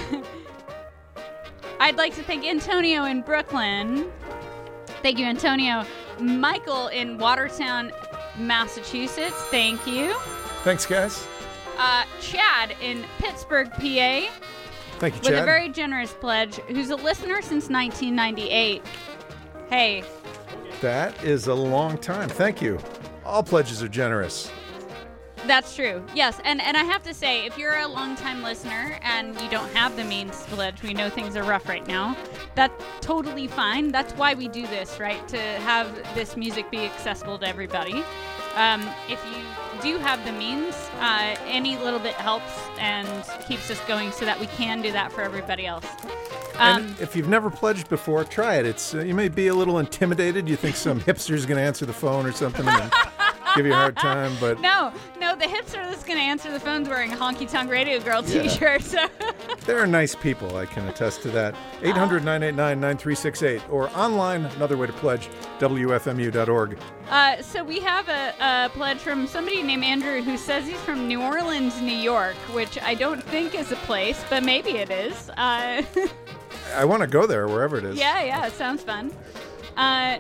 I'd 1.79 1.95
like 1.97 2.13
to 2.15 2.21
thank 2.23 2.45
Antonio 2.45 3.05
in 3.05 3.21
Brooklyn. 3.21 4.11
Thank 5.01 5.17
you, 5.17 5.25
Antonio. 5.25 5.83
Michael 6.19 6.87
in 6.89 7.17
Watertown, 7.17 7.91
Massachusetts. 8.37 9.35
Thank 9.49 9.87
you. 9.87 10.13
Thanks, 10.63 10.85
guys. 10.85 11.25
Uh, 11.77 12.03
Chad 12.21 12.75
in 12.81 13.03
Pittsburgh, 13.17 13.71
PA, 13.71 14.27
Thank 14.99 15.15
you, 15.15 15.21
with 15.21 15.39
a 15.39 15.45
very 15.45 15.69
generous 15.69 16.13
pledge, 16.13 16.55
who's 16.55 16.89
a 16.89 16.95
listener 16.95 17.41
since 17.41 17.69
1998. 17.69 18.81
Hey, 19.69 20.03
that 20.81 21.23
is 21.23 21.47
a 21.47 21.53
long 21.53 21.97
time. 21.97 22.29
Thank 22.29 22.61
you. 22.61 22.79
All 23.25 23.43
pledges 23.43 23.83
are 23.83 23.87
generous. 23.87 24.51
That's 25.45 25.75
true. 25.75 26.03
Yes, 26.15 26.41
and 26.43 26.59
and 26.61 26.75
I 26.75 26.83
have 26.83 27.03
to 27.03 27.13
say, 27.13 27.45
if 27.45 27.57
you're 27.57 27.77
a 27.77 27.87
longtime 27.87 28.43
listener 28.43 28.99
and 29.01 29.39
you 29.39 29.49
don't 29.49 29.71
have 29.73 29.95
the 29.95 30.03
means 30.03 30.43
to 30.43 30.51
pledge, 30.51 30.81
we 30.81 30.93
know 30.93 31.09
things 31.09 31.35
are 31.37 31.43
rough 31.43 31.69
right 31.69 31.87
now. 31.87 32.17
That's 32.55 32.83
totally 33.01 33.47
fine. 33.47 33.91
That's 33.91 34.13
why 34.13 34.33
we 34.33 34.47
do 34.47 34.65
this, 34.67 34.99
right? 34.99 35.25
To 35.29 35.39
have 35.39 35.95
this 36.15 36.35
music 36.35 36.69
be 36.71 36.79
accessible 36.79 37.37
to 37.39 37.47
everybody. 37.47 38.03
Um, 38.57 38.89
if 39.07 39.23
you 39.25 39.43
do 39.83 39.99
have 39.99 40.25
the 40.25 40.31
means, 40.31 40.73
uh, 40.99 41.35
any 41.45 41.77
little 41.77 41.99
bit 41.99 42.15
helps 42.15 42.51
and 42.79 43.07
keeps 43.47 43.69
us 43.69 43.79
going, 43.87 44.11
so 44.11 44.25
that 44.25 44.39
we 44.39 44.47
can 44.47 44.81
do 44.81 44.91
that 44.91 45.11
for 45.11 45.21
everybody 45.21 45.67
else. 45.67 45.85
Um, 46.55 46.81
and 46.81 46.99
if 46.99 47.15
you've 47.15 47.29
never 47.29 47.51
pledged 47.51 47.87
before, 47.87 48.23
try 48.23 48.55
it. 48.55 48.65
It's 48.65 48.95
uh, 48.95 49.01
you 49.01 49.13
may 49.13 49.29
be 49.29 49.47
a 49.47 49.53
little 49.53 49.77
intimidated. 49.77 50.49
You 50.49 50.55
think 50.55 50.75
some 50.75 50.99
hipster's 51.07 51.45
going 51.45 51.57
to 51.57 51.63
answer 51.63 51.85
the 51.85 51.93
phone 51.93 52.25
or 52.25 52.31
something. 52.31 52.65
Give 53.57 53.65
you 53.65 53.73
a 53.73 53.75
hard 53.75 53.97
time, 53.97 54.33
but 54.39 54.59
No, 54.61 54.93
no, 55.19 55.35
the 55.35 55.45
hipster 55.45 55.73
that's 55.89 56.03
going 56.03 56.17
to 56.19 56.23
answer 56.23 56.51
the 56.51 56.59
phone's 56.59 56.87
wearing 56.87 57.11
a 57.11 57.15
honky 57.17 57.49
tonk 57.49 57.69
radio 57.69 57.99
girl 57.99 58.23
Yeah. 58.23 58.43
t-shirt. 58.43 58.83
So 58.83 59.05
There 59.65 59.79
are 59.79 59.87
nice 59.87 60.15
people, 60.15 60.55
I 60.55 60.65
can 60.65 60.87
attest 60.87 61.21
to 61.23 61.29
that. 61.31 61.55
800 61.81 62.23
989 62.23 62.79
9368 62.79 63.61
or 63.69 63.89
online, 63.97 64.45
another 64.45 64.77
way 64.77 64.87
to 64.87 64.93
pledge, 64.93 65.27
WFMU.org. 65.59 66.77
Uh, 67.09 67.41
so 67.41 67.63
we 67.63 67.79
have 67.79 68.07
a, 68.09 68.33
a 68.39 68.69
pledge 68.69 68.97
from 68.99 69.27
somebody 69.27 69.61
named 69.63 69.83
Andrew 69.83 70.21
who 70.21 70.37
says 70.37 70.65
he's 70.65 70.79
from 70.81 71.07
New 71.07 71.21
Orleans, 71.21 71.79
New 71.81 71.95
York, 71.95 72.35
which 72.53 72.77
I 72.81 72.93
don't 72.93 73.23
think 73.23 73.55
is 73.55 73.71
a 73.71 73.75
place, 73.77 74.23
but 74.29 74.43
maybe 74.43 74.71
it 74.71 74.89
is. 74.91 75.29
Uh, 75.31 75.81
I 76.75 76.85
want 76.85 77.01
to 77.01 77.07
go 77.07 77.25
there, 77.25 77.47
wherever 77.47 77.77
it 77.77 77.85
is. 77.85 77.97
yeah, 77.97 78.23
yeah, 78.23 78.45
it 78.45 78.53
sounds 78.53 78.83
fun. 78.83 79.11
Uh, 79.77 80.17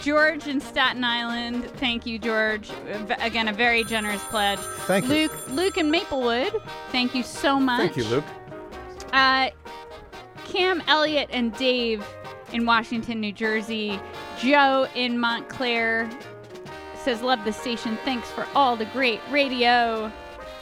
George 0.00 0.46
in 0.46 0.60
Staten 0.60 1.04
Island, 1.04 1.64
thank 1.76 2.06
you, 2.06 2.18
George. 2.18 2.70
Again, 3.20 3.48
a 3.48 3.52
very 3.52 3.84
generous 3.84 4.22
pledge. 4.24 4.58
Thank 4.86 5.06
you. 5.06 5.10
Luke, 5.10 5.48
Luke 5.50 5.78
in 5.78 5.90
Maplewood, 5.90 6.52
thank 6.90 7.14
you 7.14 7.22
so 7.22 7.58
much. 7.58 7.80
Thank 7.80 7.96
you, 7.96 8.04
Luke. 8.04 8.24
Uh, 9.12 9.50
Cam 10.44 10.82
Elliott 10.86 11.28
and 11.32 11.52
Dave 11.56 12.04
in 12.52 12.66
Washington, 12.66 13.20
New 13.20 13.32
Jersey. 13.32 14.00
Joe 14.38 14.86
in 14.94 15.18
Montclair 15.18 16.10
says, 17.02 17.22
Love 17.22 17.44
the 17.44 17.52
station. 17.52 17.98
Thanks 18.04 18.30
for 18.30 18.46
all 18.54 18.76
the 18.76 18.86
great 18.86 19.20
radio. 19.30 20.10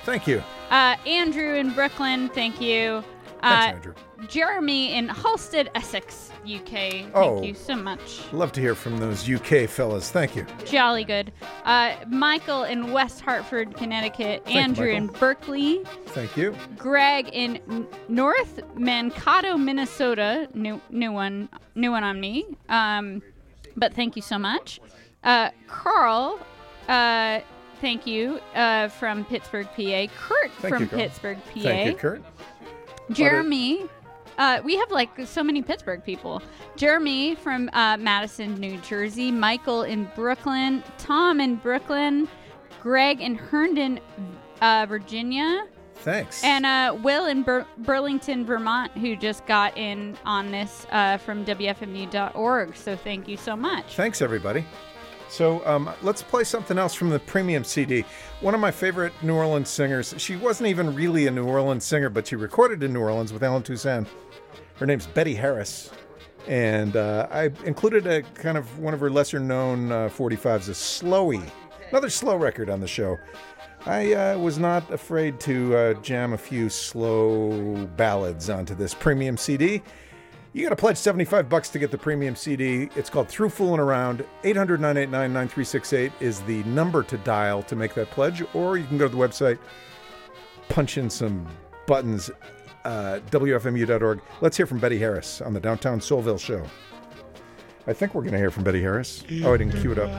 Thank 0.05 0.27
you. 0.27 0.43
Uh, 0.71 0.97
Andrew 1.07 1.55
in 1.55 1.73
Brooklyn, 1.73 2.29
thank 2.29 2.61
you. 2.61 3.05
Uh, 3.45 3.73
Andrew. 3.75 3.95
Jeremy 4.29 4.95
in 4.95 5.09
Halstead, 5.09 5.71
Essex, 5.75 6.31
UK. 6.47 6.65
Thank 6.71 7.11
Oh. 7.15 7.43
you 7.43 7.53
so 7.55 7.77
much. 7.77 8.21
Love 8.33 8.53
to 8.53 8.61
hear 8.61 8.75
from 8.75 8.97
those 8.97 9.29
UK 9.29 9.67
fellas. 9.69 10.11
Thank 10.11 10.35
you. 10.35 10.47
Jolly 10.65 11.05
good. 11.05 11.31
Uh, 11.65 11.95
Michael 12.09 12.65
in 12.65 12.91
West 12.93 13.21
Hartford, 13.21 13.77
Connecticut. 13.77 14.45
Thank 14.45 14.55
you, 14.55 14.61
Andrew 14.61 14.91
in 14.91 15.07
Berkeley. 15.09 15.83
Thank 16.07 16.37
you. 16.39 16.57
Greg 16.79 17.29
in 17.33 17.87
North 18.09 18.61
Mankato, 18.77 19.57
Minnesota. 19.59 20.49
New 20.55 20.81
new 20.91 21.13
one, 21.13 21.49
new 21.75 21.91
one 21.91 22.03
on 22.05 22.19
me. 22.21 22.47
Um, 22.71 23.23
but 23.77 23.93
thank 23.93 24.17
you 24.17 24.23
so 24.23 24.39
much, 24.39 24.81
uh, 25.23 25.51
Carl. 25.67 26.39
Uh, 26.89 27.41
thank 27.81 28.07
you 28.07 28.41
uh, 28.55 28.89
from 28.89 29.25
Pittsburgh, 29.27 29.67
PA. 29.77 30.07
Kurt 30.17 30.51
Thank 30.61 30.75
from 30.75 30.83
you, 30.85 30.89
Pittsburgh, 30.89 31.39
PA. 31.53 31.61
Thank 31.61 31.87
you, 31.91 31.95
Kurt. 31.97 32.23
Jeremy. 33.11 33.85
Uh, 34.37 34.61
we 34.65 34.77
have 34.77 34.91
like 34.91 35.11
so 35.27 35.43
many 35.45 35.63
Pittsburgh 35.63 36.03
people. 36.05 36.43
Jeremy 36.77 37.35
from 37.37 37.71
uh, 37.73 37.97
Madison, 37.97 38.55
New 38.55 38.79
Jersey. 38.79 39.31
Michael 39.31 39.83
in 39.83 40.11
Brooklyn. 40.17 40.83
Tom 40.99 41.41
in 41.41 41.57
Brooklyn. 41.57 42.29
Greg 42.83 43.21
in 43.21 43.35
Herndon, 43.37 44.01
uh, 44.61 44.87
Virginia. 44.89 45.67
Thanks. 45.97 46.43
And 46.45 46.67
uh, 46.67 46.99
Will 47.03 47.27
in 47.27 47.43
Bur- 47.43 47.67
Burlington, 47.79 48.45
Vermont, 48.45 48.93
who 48.93 49.17
just 49.17 49.47
got 49.47 49.77
in 49.79 50.19
on 50.27 50.51
this 50.51 50.87
uh, 50.91 51.17
from 51.19 51.45
WFMU.org. 51.45 52.77
So 52.77 52.97
thank 52.97 53.29
you 53.29 53.37
so 53.37 53.57
much. 53.57 53.95
Thanks, 53.95 54.21
everybody. 54.21 54.67
So 55.35 55.67
um, 55.67 55.91
let's 56.03 56.23
play 56.23 56.45
something 56.45 56.79
else 56.79 56.95
from 56.95 57.11
the 57.11 57.19
premium 57.19 57.65
CD. 57.65 58.05
One 58.41 58.55
of 58.55 58.61
my 58.61 58.71
favorite 58.71 59.13
New 59.21 59.35
Orleans 59.35 59.69
singers. 59.69 60.15
She 60.17 60.37
wasn't 60.37 60.69
even 60.69 60.95
really 60.95 61.27
a 61.27 61.31
New 61.33 61.45
Orleans 61.45 61.85
singer, 61.85 62.09
but 62.09 62.29
she 62.29 62.37
recorded 62.37 62.85
in 62.85 62.93
New 62.93 63.01
Orleans 63.01 63.33
with 63.33 63.43
Allen 63.43 63.65
Toussaint. 63.65 64.07
Her 64.77 64.87
name's 64.87 65.09
Betty 65.09 65.35
Harris. 65.35 65.91
And 66.47 66.95
uh, 66.95 67.27
I 67.33 67.51
included 67.65 68.07
a 68.07 68.23
kind 68.23 68.57
of 68.57 68.79
one 68.79 68.95
of 68.95 69.01
her 69.01 69.11
lesser 69.11 69.41
known 69.41 69.91
uh, 69.91 70.09
45s, 70.09 70.69
a 70.69 70.73
Slowy, 70.73 71.43
another 71.91 72.11
slow 72.11 72.37
record 72.37 72.71
on 72.71 72.79
the 72.79 72.87
show. 72.87 73.19
I 73.87 74.13
uh, 74.13 74.39
was 74.39 74.57
not 74.57 74.89
afraid 74.93 75.41
to 75.41 75.77
uh, 75.77 75.95
jam 75.95 76.33
a 76.33 76.39
few 76.39 76.69
slow 76.69 77.87
ballads 77.97 78.51
onto 78.51 78.77
this 78.77 78.95
premium 78.95 79.37
CD. 79.37 79.83
You 80.55 80.63
got 80.63 80.69
to 80.71 80.77
pledge 80.77 80.97
75 80.97 81.49
bucks 81.49 81.69
to 81.71 81.81
get 81.81 81.91
the 81.91 81.99
premium 81.99 82.37
CD. 82.37 82.89
It's 82.95 83.11
called 83.11 83.29
Through 83.29 83.49
Fooling 83.49 83.81
Around. 83.81 84.25
800 84.45 84.81
989 84.81 85.33
9368 85.33 86.13
is 86.21 86.43
the 86.43 86.63
number 86.63 87.03
to 87.03 87.19
dial 87.19 87.61
to 87.65 87.75
make 87.75 87.93
that 87.95 88.09
pledge, 88.11 88.45
or 88.55 88.79
you 88.79 88.87
can 88.87 88.97
go 88.97 89.09
to 89.09 89.17
the 89.17 89.21
website, 89.21 89.59
punch 90.69 90.97
in 90.97 91.11
some 91.11 91.45
buttons, 91.89 92.31
uh, 92.85 93.19
WFMU.org. 93.33 94.21
Let's 94.41 94.57
hear 94.57 94.67
from 94.67 94.79
Betty 94.79 94.97
Harris 94.97 95.41
on 95.41 95.55
the 95.55 95.61
Downtown 95.61 95.99
Soulville 95.99 96.39
Show. 96.39 96.65
I 97.89 97.93
think 97.93 98.15
we're 98.15 98.23
going 98.23 98.35
to 98.35 98.39
hear 98.39 98.53
from 98.53 98.63
Betty 98.63 98.81
Harris. 98.81 99.25
Oh, 99.43 99.55
I 99.55 99.57
didn't 99.57 99.81
cue 99.81 99.91
it 99.91 99.99
up. 99.99 100.11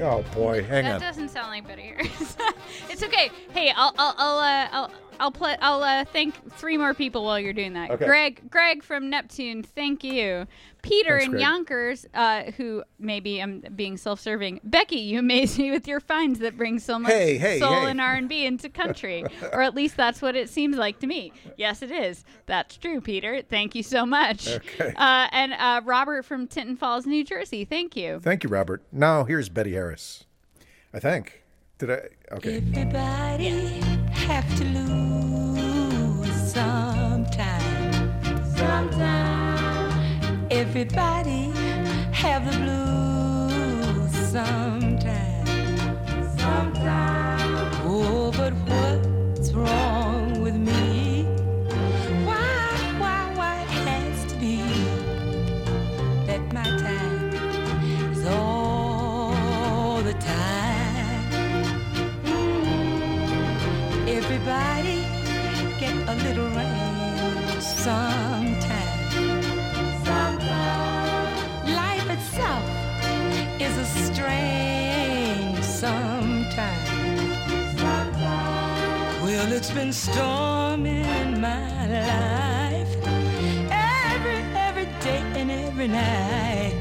Oh, 0.00 0.24
boy. 0.32 0.62
Hang 0.62 0.84
that 0.84 0.94
on. 0.94 1.00
That 1.00 1.08
doesn't 1.08 1.28
sound 1.30 1.48
like 1.48 1.66
Betty 1.66 1.82
Harris. 1.82 2.36
it's 2.88 3.02
okay. 3.02 3.32
Hey, 3.50 3.72
I'll 3.74 3.92
I'll 3.98 4.14
I'll 4.16 4.38
uh, 4.38 4.68
I'll 4.70 4.90
I'll, 5.20 5.30
play, 5.30 5.56
I'll 5.60 5.82
uh, 5.82 6.04
thank 6.06 6.34
three 6.54 6.78
more 6.78 6.94
people 6.94 7.24
while 7.24 7.38
you're 7.38 7.52
doing 7.52 7.74
that. 7.74 7.90
Okay. 7.90 8.06
Greg 8.06 8.50
Greg 8.50 8.82
from 8.82 9.10
Neptune, 9.10 9.62
thank 9.62 10.02
you. 10.02 10.46
Peter 10.82 11.18
Thanks, 11.18 11.24
in 11.26 11.30
Greg. 11.32 11.42
Yonkers, 11.42 12.06
uh, 12.14 12.44
who 12.56 12.82
maybe 12.98 13.40
I'm 13.40 13.62
being 13.76 13.98
self-serving. 13.98 14.60
Becky, 14.64 14.96
you 14.96 15.18
amaze 15.20 15.58
me 15.58 15.70
with 15.70 15.86
your 15.86 16.00
finds 16.00 16.38
that 16.38 16.56
bring 16.56 16.78
so 16.78 16.98
much 16.98 17.12
Hey, 17.12 17.36
hey, 17.36 17.58
soul 17.58 17.82
hey. 17.82 17.90
and 17.90 18.00
R&B 18.00 18.46
into 18.46 18.70
country, 18.70 19.24
or 19.52 19.60
at 19.60 19.74
least 19.74 19.96
that's 19.96 20.22
what 20.22 20.34
it 20.36 20.48
seems 20.48 20.76
like 20.76 20.98
to 21.00 21.06
me. 21.06 21.32
Yes, 21.58 21.82
it 21.82 21.90
is. 21.90 22.24
That's 22.46 22.78
true, 22.78 23.02
Peter. 23.02 23.42
Thank 23.42 23.74
you 23.74 23.82
so 23.82 24.06
much. 24.06 24.48
Okay. 24.48 24.94
Uh, 24.96 25.28
and 25.32 25.52
uh, 25.52 25.82
Robert 25.84 26.24
from 26.24 26.46
Tinton 26.46 26.76
Falls, 26.76 27.04
New 27.04 27.24
Jersey. 27.24 27.66
Thank 27.66 27.94
you. 27.94 28.20
Thank 28.20 28.42
you, 28.42 28.48
Robert. 28.48 28.82
Now, 28.90 29.24
here's 29.24 29.50
Betty 29.50 29.72
Harris. 29.72 30.24
I 30.94 30.98
think. 30.98 31.44
Did 31.78 31.90
I? 31.90 32.00
Okay. 32.32 32.56
Everybody 32.56 33.48
have 34.12 34.58
to 34.58 34.64
lose 34.64 34.89
Everybody 40.72 41.50
have 42.12 42.46
the 42.46 42.56
blues 42.62 44.14
sometime. 44.30 45.44
Sometime. 46.38 47.72
Oh, 47.84 48.30
but 48.36 48.52
what's 48.70 49.52
wrong 49.52 50.40
with 50.40 50.54
me? 50.54 51.24
Why, 52.24 52.68
why, 53.00 53.32
why 53.34 53.62
it 53.62 53.70
has 53.88 54.32
to 54.32 54.38
be 54.38 54.62
that 56.28 56.40
my 56.54 56.62
time 56.62 57.32
is 58.12 58.24
all 58.26 60.00
the 60.02 60.14
time. 60.14 61.30
Mm. 62.22 64.08
Everybody 64.08 65.02
get 65.80 65.96
a 66.08 66.14
little 66.14 66.49
it's 79.60 79.70
been 79.72 79.92
storming 79.92 81.04
in 81.04 81.38
my 81.38 81.86
life 81.86 82.96
every, 83.70 84.40
every 84.56 84.86
day 85.02 85.22
and 85.36 85.50
every 85.50 85.86
night. 85.86 86.74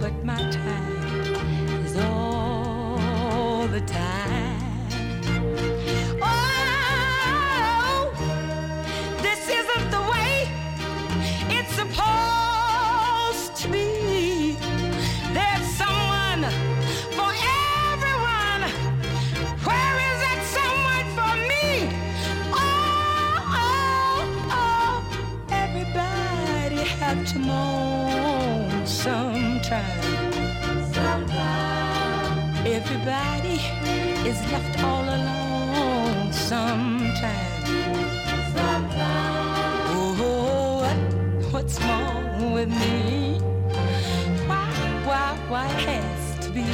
But 0.00 0.24
my 0.24 0.38
time 0.50 1.34
is 1.84 1.98
all 1.98 3.66
the 3.68 3.82
time. 3.82 4.59
Moan 27.50 28.86
sometime. 28.86 30.02
Sometime. 30.96 32.66
Everybody 32.78 33.58
is 34.30 34.38
left 34.52 34.74
all 34.88 35.06
alone 35.18 36.32
sometime. 36.32 37.64
Sometime. 38.56 39.84
Oh, 39.96 40.82
what, 40.82 40.98
what's 41.52 41.76
wrong 41.84 42.52
with 42.56 42.70
me? 42.82 43.38
Why, 44.48 44.66
why, 45.08 45.28
why 45.52 45.68
has 45.88 46.20
to 46.44 46.48
be 46.58 46.70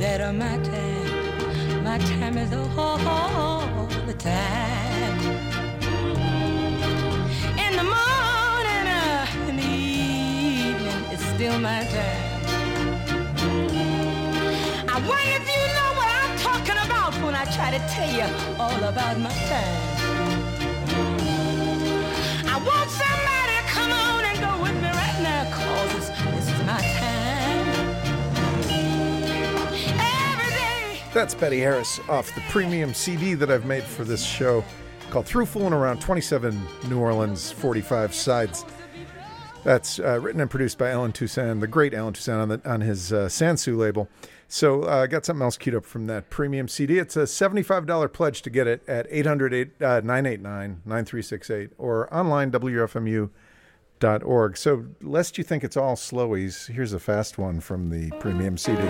that 0.00 0.20
uh, 0.20 0.32
my 0.32 0.56
time, 0.70 1.84
my 1.84 1.98
time 1.98 2.36
is 2.38 2.52
all 2.52 2.98
the 4.06 4.14
time. 4.14 5.18
In 7.64 7.72
the 7.76 7.84
morning, 7.84 8.11
my. 11.50 11.80
I 14.88 14.96
wonder 15.08 15.32
if 15.34 15.46
you 15.50 15.66
know 15.74 15.90
what 15.98 16.08
I'm 16.22 16.38
talking 16.38 16.78
about 16.86 17.14
when 17.24 17.34
I 17.34 17.44
try 17.46 17.70
to 17.72 17.78
tell 17.88 18.10
you 18.14 18.26
all 18.60 18.84
about 18.84 19.18
my. 19.18 19.30
I 22.46 22.56
want 22.64 22.90
somebody 22.90 23.54
to 23.58 23.64
come 23.66 23.90
on 23.90 24.24
and 24.24 24.38
go 24.38 24.62
with 24.62 24.76
me 24.80 24.88
right 24.88 25.18
now, 25.22 25.50
cause 25.52 26.10
this 26.30 26.46
is 26.48 26.60
my 26.64 26.80
time. 26.80 27.12
That's 31.12 31.34
Betty 31.34 31.58
Harris 31.58 31.98
off 32.08 32.32
the 32.34 32.40
premium 32.50 32.94
CD 32.94 33.34
that 33.34 33.50
I've 33.50 33.66
made 33.66 33.82
for 33.82 34.04
this 34.04 34.22
show 34.24 34.64
called 35.10 35.26
Through 35.26 35.46
Fooling 35.46 35.72
Around 35.72 36.00
27 36.00 36.58
New 36.88 37.00
Orleans 37.00 37.50
45 37.50 38.14
Sides. 38.14 38.64
That's 39.64 40.00
uh, 40.00 40.18
written 40.20 40.40
and 40.40 40.50
produced 40.50 40.76
by 40.78 40.90
Allen 40.90 41.12
Toussaint, 41.12 41.60
the 41.60 41.66
great 41.68 41.94
Allen 41.94 42.14
Toussaint 42.14 42.40
on, 42.40 42.48
the, 42.48 42.60
on 42.68 42.80
his 42.80 43.12
uh, 43.12 43.26
Sansu 43.26 43.76
label. 43.76 44.08
So 44.48 44.82
I 44.84 45.04
uh, 45.04 45.06
got 45.06 45.24
something 45.24 45.42
else 45.42 45.56
queued 45.56 45.76
up 45.76 45.86
from 45.86 46.08
that 46.08 46.28
premium 46.28 46.68
CD. 46.68 46.98
It's 46.98 47.16
a 47.16 47.22
$75 47.22 48.12
pledge 48.12 48.42
to 48.42 48.50
get 48.50 48.66
it 48.66 48.86
at 48.86 49.06
800 49.08 49.70
989 49.80 50.82
9368 50.84 51.70
or 51.78 52.12
online 52.14 52.50
WFMU.org. 52.50 53.30
So, 54.58 54.84
lest 55.00 55.38
you 55.38 55.44
think 55.44 55.64
it's 55.64 55.76
all 55.78 55.96
slowies, 55.96 56.70
here's 56.70 56.92
a 56.92 57.00
fast 57.00 57.38
one 57.38 57.60
from 57.60 57.88
the 57.88 58.10
premium 58.18 58.58
CD. 58.58 58.82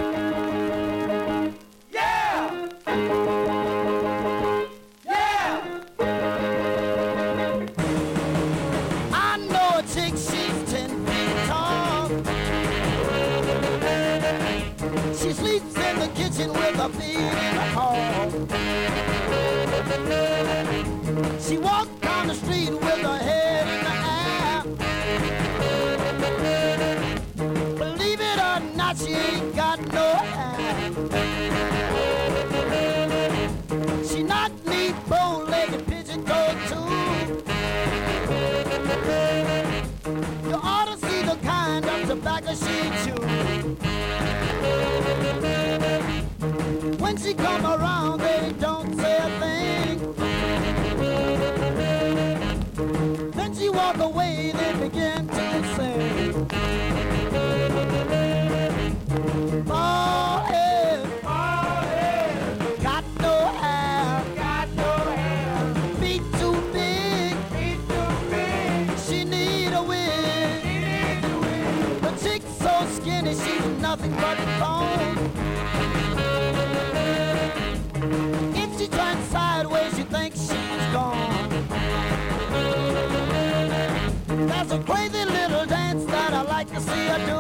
I 86.75 86.79
see 86.79 87.07
her 87.07 87.19
do. 87.27 87.39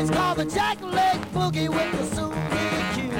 It's 0.00 0.10
called 0.10 0.38
the 0.38 0.44
jackleg 0.46 1.20
boogie 1.32 1.68
with 1.68 1.92
the 1.92 2.04
Susie 2.16 2.82
Q. 2.94 3.12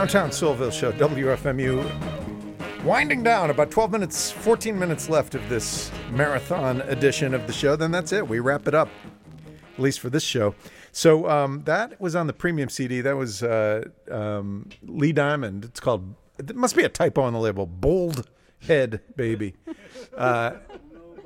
Downtown 0.00 0.30
Soulville 0.30 0.72
Show, 0.72 0.92
WFMU. 0.92 1.84
Winding 2.84 3.22
down, 3.22 3.50
about 3.50 3.70
12 3.70 3.92
minutes, 3.92 4.30
14 4.32 4.78
minutes 4.78 5.10
left 5.10 5.34
of 5.34 5.46
this 5.50 5.92
marathon 6.10 6.80
edition 6.80 7.34
of 7.34 7.46
the 7.46 7.52
show. 7.52 7.76
Then 7.76 7.90
that's 7.90 8.10
it. 8.10 8.26
We 8.26 8.40
wrap 8.40 8.66
it 8.66 8.74
up, 8.74 8.88
at 9.74 9.78
least 9.78 10.00
for 10.00 10.08
this 10.08 10.22
show. 10.22 10.54
So 10.90 11.28
um, 11.28 11.64
that 11.64 12.00
was 12.00 12.16
on 12.16 12.28
the 12.28 12.32
premium 12.32 12.70
CD. 12.70 13.02
That 13.02 13.18
was 13.18 13.42
uh, 13.42 13.88
um, 14.10 14.70
Lee 14.84 15.12
Diamond. 15.12 15.66
It's 15.66 15.80
called, 15.80 16.14
it 16.38 16.56
must 16.56 16.76
be 16.76 16.84
a 16.84 16.88
typo 16.88 17.20
on 17.20 17.34
the 17.34 17.38
label, 17.38 17.66
Bold 17.66 18.26
Head 18.60 19.02
Baby. 19.16 19.54
Uh, 20.16 20.52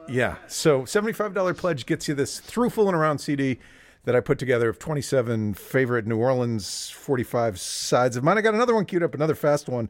yeah. 0.08 0.38
So 0.48 0.82
$75 0.82 1.56
pledge 1.56 1.86
gets 1.86 2.08
you 2.08 2.14
this 2.16 2.40
Through 2.40 2.70
Fooling 2.70 2.96
Around 2.96 3.18
CD 3.18 3.60
that 4.04 4.14
I 4.14 4.20
put 4.20 4.38
together 4.38 4.68
of 4.68 4.78
27 4.78 5.54
favorite 5.54 6.06
New 6.06 6.18
Orleans 6.18 6.90
45 6.90 7.58
sides 7.58 8.16
of 8.16 8.24
mine. 8.24 8.38
I 8.38 8.42
got 8.42 8.54
another 8.54 8.74
one 8.74 8.84
queued 8.84 9.02
up, 9.02 9.14
another 9.14 9.34
fast 9.34 9.68
one. 9.68 9.88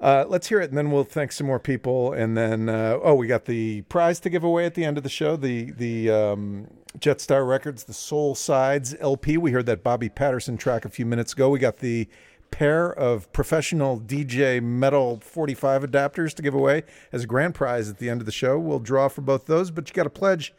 Uh, 0.00 0.24
let's 0.26 0.48
hear 0.48 0.60
it, 0.60 0.70
and 0.70 0.78
then 0.78 0.90
we'll 0.90 1.04
thank 1.04 1.30
some 1.30 1.46
more 1.46 1.58
people. 1.58 2.14
And 2.14 2.36
then, 2.36 2.70
uh, 2.70 2.98
oh, 3.02 3.14
we 3.14 3.26
got 3.26 3.44
the 3.44 3.82
prize 3.82 4.18
to 4.20 4.30
give 4.30 4.42
away 4.42 4.64
at 4.64 4.74
the 4.74 4.84
end 4.84 4.96
of 4.96 5.02
the 5.02 5.10
show 5.10 5.36
the 5.36 5.72
the 5.72 6.10
um, 6.10 6.68
Jetstar 6.98 7.46
Records, 7.46 7.84
the 7.84 7.92
Soul 7.92 8.34
Sides 8.34 8.94
LP. 8.98 9.36
We 9.36 9.52
heard 9.52 9.66
that 9.66 9.82
Bobby 9.82 10.08
Patterson 10.08 10.56
track 10.56 10.86
a 10.86 10.88
few 10.88 11.04
minutes 11.04 11.34
ago. 11.34 11.50
We 11.50 11.58
got 11.58 11.78
the 11.78 12.08
pair 12.50 12.92
of 12.92 13.30
professional 13.32 14.00
DJ 14.00 14.62
metal 14.62 15.20
45 15.22 15.84
adapters 15.84 16.34
to 16.34 16.42
give 16.42 16.54
away 16.54 16.82
as 17.12 17.24
a 17.24 17.26
grand 17.26 17.54
prize 17.54 17.88
at 17.88 17.98
the 17.98 18.08
end 18.08 18.20
of 18.20 18.26
the 18.26 18.32
show. 18.32 18.58
We'll 18.58 18.80
draw 18.80 19.08
for 19.08 19.20
both 19.20 19.46
those, 19.46 19.70
but 19.70 19.88
you 19.88 19.94
got 19.94 20.04
to 20.04 20.10
pledge 20.10 20.54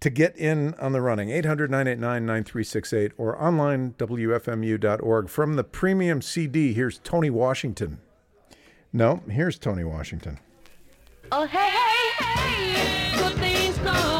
to 0.00 0.10
get 0.10 0.36
in 0.36 0.74
on 0.74 0.92
the 0.92 1.00
running. 1.00 1.30
800 1.30 1.70
989 1.70 2.26
9368 2.26 3.12
or 3.16 3.40
online 3.42 3.94
wfmu.org 3.98 5.28
from 5.28 5.56
the 5.56 5.64
premium 5.64 6.22
cd 6.22 6.72
here's 6.72 6.98
toni 6.98 7.30
washington. 7.30 7.98
No 8.92 9.22
here's 9.28 9.58
toni 9.58 9.84
washington. 9.84 10.38
Oh, 11.32 11.44
hey, 11.46 11.70
hey, 11.70 12.24
hey, 12.24 13.16
good 13.18 13.34
things 13.38 13.78
come 13.78 14.15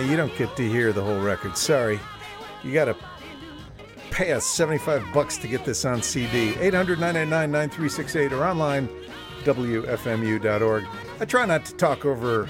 you 0.00 0.16
don't 0.16 0.36
get 0.36 0.56
to 0.56 0.68
hear 0.68 0.92
the 0.92 1.02
whole 1.02 1.20
record. 1.20 1.56
Sorry. 1.56 2.00
You 2.62 2.72
got 2.72 2.86
to 2.86 2.96
pay 4.10 4.32
us 4.32 4.44
75 4.46 5.04
bucks 5.12 5.38
to 5.38 5.48
get 5.48 5.64
this 5.64 5.84
on 5.84 6.02
CD. 6.02 6.54
800 6.58 6.98
989 6.98 7.50
9368 7.50 8.32
or 8.32 8.44
online, 8.44 8.88
WFMU.org. 9.44 10.86
I 11.20 11.24
try 11.24 11.46
not 11.46 11.64
to 11.66 11.74
talk 11.74 12.04
over 12.04 12.48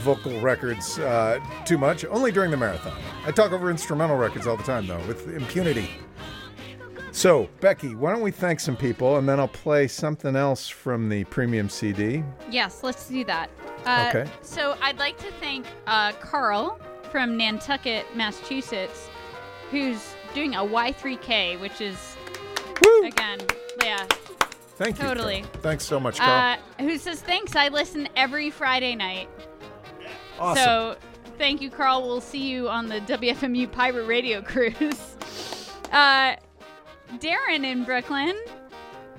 vocal 0.00 0.40
records 0.40 0.98
uh, 0.98 1.40
too 1.64 1.78
much, 1.78 2.04
only 2.06 2.30
during 2.30 2.50
the 2.50 2.56
marathon. 2.56 2.96
I 3.24 3.32
talk 3.32 3.52
over 3.52 3.70
instrumental 3.70 4.16
records 4.16 4.46
all 4.46 4.56
the 4.56 4.62
time, 4.62 4.86
though, 4.86 5.04
with 5.06 5.34
impunity. 5.34 5.90
So, 7.10 7.48
Becky, 7.60 7.94
why 7.94 8.12
don't 8.12 8.22
we 8.22 8.30
thank 8.30 8.60
some 8.60 8.76
people 8.76 9.16
and 9.16 9.28
then 9.28 9.40
I'll 9.40 9.48
play 9.48 9.88
something 9.88 10.36
else 10.36 10.68
from 10.68 11.08
the 11.08 11.24
premium 11.24 11.68
CD. 11.68 12.22
Yes, 12.50 12.82
let's 12.82 13.08
do 13.08 13.24
that. 13.24 13.50
Uh, 13.84 14.06
Okay. 14.14 14.30
So 14.42 14.76
I'd 14.82 14.98
like 14.98 15.16
to 15.18 15.30
thank 15.40 15.66
uh, 15.86 16.12
Carl 16.12 16.80
from 17.10 17.36
Nantucket, 17.36 18.04
Massachusetts, 18.16 19.08
who's 19.70 20.14
doing 20.34 20.54
a 20.54 20.58
Y3K, 20.60 21.58
which 21.60 21.80
is 21.80 22.16
Woo! 22.84 23.06
again, 23.06 23.38
yeah. 23.82 24.04
Thank 24.76 24.98
you. 24.98 25.04
Totally. 25.04 25.44
Thanks 25.62 25.84
so 25.84 25.98
much, 25.98 26.18
Carl. 26.18 26.56
Uh, 26.78 26.82
who 26.82 26.98
says 26.98 27.20
thanks? 27.20 27.56
I 27.56 27.68
listen 27.68 28.08
every 28.14 28.50
Friday 28.50 28.94
night. 28.94 29.28
awesome. 30.38 30.62
So 30.62 30.96
thank 31.36 31.60
you, 31.60 31.70
Carl. 31.70 32.02
We'll 32.02 32.20
see 32.20 32.48
you 32.48 32.68
on 32.68 32.88
the 32.88 33.00
WFMU 33.00 33.70
Pirate 33.72 34.06
Radio 34.06 34.40
cruise. 34.42 35.16
Uh, 35.90 36.36
Darren 37.14 37.64
in 37.64 37.84
Brooklyn 37.84 38.36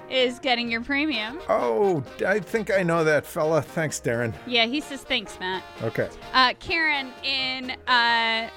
is 0.09 0.39
getting 0.39 0.71
your 0.71 0.81
premium. 0.81 1.39
oh, 1.49 2.03
I 2.25 2.39
think 2.39 2.71
I 2.71 2.83
know 2.83 3.03
that 3.03 3.25
fella. 3.25 3.61
Thanks, 3.61 3.99
Darren. 3.99 4.33
Yeah, 4.47 4.65
he 4.65 4.81
says 4.81 5.01
thanks, 5.03 5.39
Matt. 5.39 5.63
Okay. 5.83 6.09
Uh, 6.33 6.53
Karen 6.59 7.11
in 7.23 7.71
uh, 7.87 8.49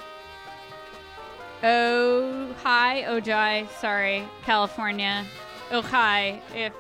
Oh 1.65 2.53
hi 2.63 3.03
Ojai, 3.07 3.69
sorry, 3.79 4.25
California. 4.43 5.25
Ojai, 5.71 6.41
if 6.55 6.73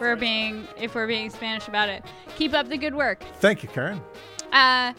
we're 0.00 0.14
being 0.16 0.68
if 0.78 0.94
we're 0.94 1.06
being 1.08 1.30
Spanish 1.30 1.66
about 1.68 1.88
it. 1.88 2.04
Keep 2.36 2.54
up 2.54 2.68
the 2.68 2.78
good 2.78 2.94
work. 2.94 3.24
Thank 3.40 3.62
you, 3.62 3.68
Karen. 3.68 4.00
Uh, 4.52 4.92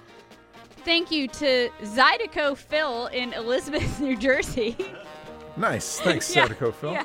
thank 0.83 1.11
you 1.11 1.27
to 1.27 1.69
Zydeco 1.83 2.57
Phil 2.57 3.07
in 3.07 3.31
Elizabeth, 3.33 3.99
New 4.01 4.17
Jersey. 4.17 4.75
Nice. 5.55 5.99
Thanks, 6.01 6.35
Yeah, 6.35 6.47
Zydeco 6.47 6.73
Phil. 6.73 6.91
yeah. 6.93 7.03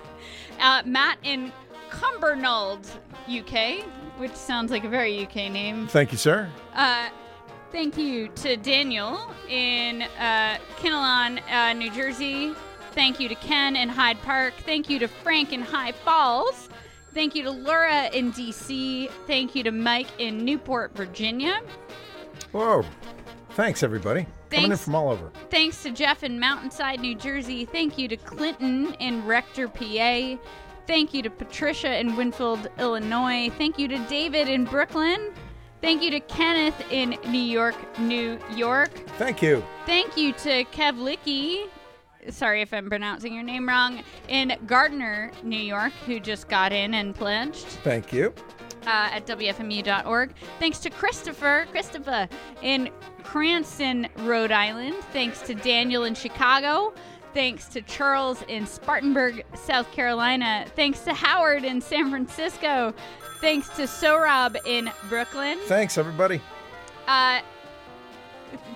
Uh, 0.63 0.83
Matt 0.87 1.19
in 1.25 1.53
Cumbernauld, 1.91 2.87
UK, 3.29 3.85
which 4.17 4.35
sounds 4.35 4.71
like 4.71 4.85
a 4.85 4.89
very 4.89 5.25
UK 5.25 5.51
name. 5.51 5.89
Thank 5.89 6.13
you, 6.13 6.19
sir. 6.19 6.49
Uh, 6.75 7.09
thank 7.73 7.99
you 7.99 8.29
to 8.29 8.57
Daniel 8.57 9.35
in 9.49 10.03
uh, 10.03 10.59
Kinnelon, 10.77 11.43
uh, 11.51 11.73
New 11.73 11.91
Jersey. 11.91 12.55
Thank 12.93 13.19
you 13.19 13.29
to 13.29 13.35
Ken 13.35 13.75
in 13.75 13.89
Hyde 13.89 14.21
Park. 14.23 14.55
Thank 14.65 14.89
you 14.89 14.99
to 15.01 15.09
Frank 15.09 15.53
in 15.53 15.63
High 15.63 15.93
Falls. 15.93 16.69
Thank 17.13 17.35
you 17.35 17.43
to 17.43 17.51
Laura 17.51 18.09
in 18.13 18.33
DC. 18.33 19.11
Thank 19.27 19.55
you 19.55 19.65
to 19.65 19.73
Mike 19.73 20.09
in 20.19 20.45
Newport, 20.45 20.95
Virginia. 20.95 21.61
Whoa. 22.53 22.85
Thanks, 23.51 23.83
everybody. 23.83 24.27
Coming 24.53 24.65
in 24.65 24.71
Thanks. 24.71 24.85
from 24.85 24.95
all 24.95 25.11
over. 25.11 25.31
Thanks 25.51 25.83
to 25.83 25.91
Jeff 25.91 26.23
in 26.23 26.39
Mountainside, 26.39 27.01
New 27.01 27.15
Jersey. 27.15 27.65
Thank 27.65 27.97
you 27.97 28.07
to 28.09 28.17
Clinton 28.17 28.95
in 28.95 29.25
Rector, 29.27 29.69
PA. 29.69 30.37
Thank 30.87 31.15
you 31.15 31.23
to 31.23 31.31
Patricia 31.31 31.99
in 31.99 32.17
Winfield, 32.17 32.69
Illinois. 32.79 33.51
Thank 33.57 33.79
you 33.79 33.89
to 33.89 33.99
David 34.09 34.49
in 34.49 34.65
Brooklyn. 34.65 35.33
Thank 35.81 36.03
you 36.03 36.11
to 36.11 36.21
Kenneth 36.21 36.81
in 36.91 37.17
New 37.29 37.39
York, 37.39 37.75
New 37.99 38.39
York. 38.55 38.93
Thank 39.17 39.43
you. 39.43 39.65
Thank 39.87 40.17
you 40.17 40.33
to 40.35 40.65
Kev 40.67 40.97
Licky. 40.97 41.69
Sorry 42.31 42.63
if 42.63 42.73
I'm 42.73 42.89
pronouncing 42.89 43.35
your 43.35 43.43
name 43.43 43.69
wrong. 43.69 44.03
In 44.29 44.57
Gardner, 44.67 45.33
New 45.43 45.59
York, 45.59 45.93
who 46.07 46.21
just 46.21 46.49
got 46.49 46.73
in 46.73 46.95
and 46.95 47.15
pledged 47.15 47.67
Thank 47.83 48.13
you. 48.13 48.33
Uh, 48.87 49.11
at 49.13 49.27
WFMU.org. 49.27 50.33
Thanks 50.59 50.79
to 50.81 50.91
Christopher, 50.91 51.67
Christopher 51.71 52.29
in 52.63 52.91
Cranston, 53.23 54.09
Rhode 54.19 54.53
Island. 54.53 54.97
Thanks 55.13 55.41
to 55.43 55.55
Daniel 55.55 56.05
in 56.05 56.15
Chicago. 56.15 56.93
Thanks 57.35 57.67
to 57.69 57.81
Charles 57.83 58.43
in 58.49 58.67
Spartanburg, 58.67 59.45
South 59.55 59.91
Carolina. 59.91 60.67
Thanks 60.77 61.01
to 61.01 61.15
Howard 61.15 61.65
in 61.65 61.81
San 61.81 62.11
Francisco. 62.11 62.93
Thanks 63.41 63.69
to 63.71 63.83
Sorab 63.83 64.57
in 64.67 64.91
Brooklyn. 65.09 65.59
Thanks, 65.63 65.97
everybody. 65.97 66.41
Uh, 67.09 67.41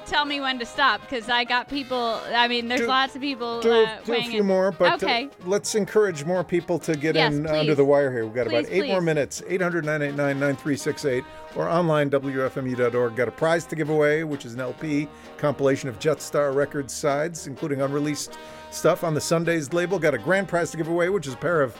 tell 0.06 0.24
me 0.24 0.40
when 0.40 0.58
to 0.58 0.66
stop 0.66 1.00
because 1.02 1.28
I 1.28 1.44
got 1.44 1.68
people. 1.68 2.20
I 2.34 2.48
mean, 2.48 2.68
there's 2.68 2.80
Do- 2.82 2.86
lots 2.86 3.14
of 3.14 3.20
people 3.20 3.60
Do, 3.60 3.70
uh, 3.84 4.00
do 4.04 4.14
a 4.14 4.22
few 4.22 4.40
in. 4.40 4.46
more, 4.46 4.72
but 4.72 4.92
uh, 4.92 5.06
okay. 5.06 5.28
let's 5.44 5.74
encourage 5.74 6.24
more 6.24 6.44
people 6.44 6.78
to 6.80 6.96
get 6.96 7.14
Yes, 7.14 7.32
in 7.34 7.44
please. 7.44 7.50
under 7.60 7.74
the 7.74 7.84
wire 7.84 8.10
here. 8.12 8.24
We've 8.24 8.34
got 8.34 8.46
about 8.46 8.64
Please, 8.64 8.82
eight 8.84 8.88
more 8.88 9.00
minutes. 9.00 9.42
800 9.46 9.84
989 9.84 10.38
9368 10.40 11.24
or 11.56 11.68
online, 11.68 12.10
WFMU.org. 12.10 13.16
Got 13.16 13.28
a 13.28 13.32
prize 13.32 13.64
to 13.66 13.76
give 13.76 13.88
away, 13.90 14.24
which 14.24 14.44
is 14.44 14.54
an 14.54 14.60
LP 14.60 15.08
compilation 15.38 15.88
of 15.88 15.98
Jetstar 15.98 16.54
Records 16.54 16.92
sides, 16.94 17.46
including 17.46 17.80
unreleased 17.82 18.38
stuff 18.70 19.04
on 19.04 19.14
the 19.14 19.20
Sundazed 19.20 19.72
label. 19.72 19.98
Got 19.98 20.14
a 20.14 20.18
grand 20.18 20.48
prize 20.48 20.70
to 20.72 20.76
give 20.76 20.88
away, 20.88 21.08
which 21.08 21.26
is 21.26 21.34
a 21.34 21.38
pair 21.38 21.62
of 21.62 21.76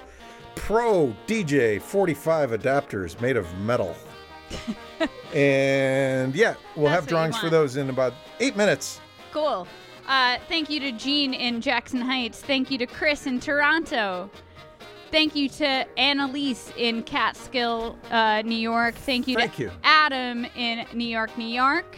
Pro 0.55 1.14
DJ 1.27 1.81
45 1.81 2.51
adapters 2.53 3.20
made 3.20 3.37
of 3.37 3.47
metal. 3.59 3.95
And 5.34 6.34
yeah, 6.34 6.55
we'll 6.74 6.86
That's 6.86 7.01
have 7.01 7.07
drawings 7.07 7.38
for 7.38 7.51
those 7.51 7.76
in 7.76 7.90
about 7.90 8.14
eight 8.40 8.57
minutes. 8.57 9.01
Cool. 9.32 9.66
Uh, 10.07 10.38
thank 10.49 10.70
you 10.70 10.80
to 10.80 10.92
Jean 10.92 11.34
in 11.34 11.61
Jackson 11.61 12.01
Heights. 12.01 12.40
Thank 12.40 12.70
you 12.70 12.78
to 12.78 12.86
Chris 12.86 13.26
in 13.26 13.40
Toronto. 13.40 14.30
Thank 15.11 15.34
you 15.36 15.49
to 15.51 15.86
Annalise 15.99 16.72
in 16.76 17.03
Catskill, 17.03 17.99
uh, 18.11 18.42
New 18.42 18.57
York. 18.57 18.94
Thank 18.94 19.28
you 19.28 19.36
Thank 19.36 19.57
to 19.57 19.62
you. 19.62 19.70
Adam 19.84 20.47
in 20.57 20.84
New 20.92 21.07
York, 21.07 21.36
New 21.38 21.47
York. 21.47 21.97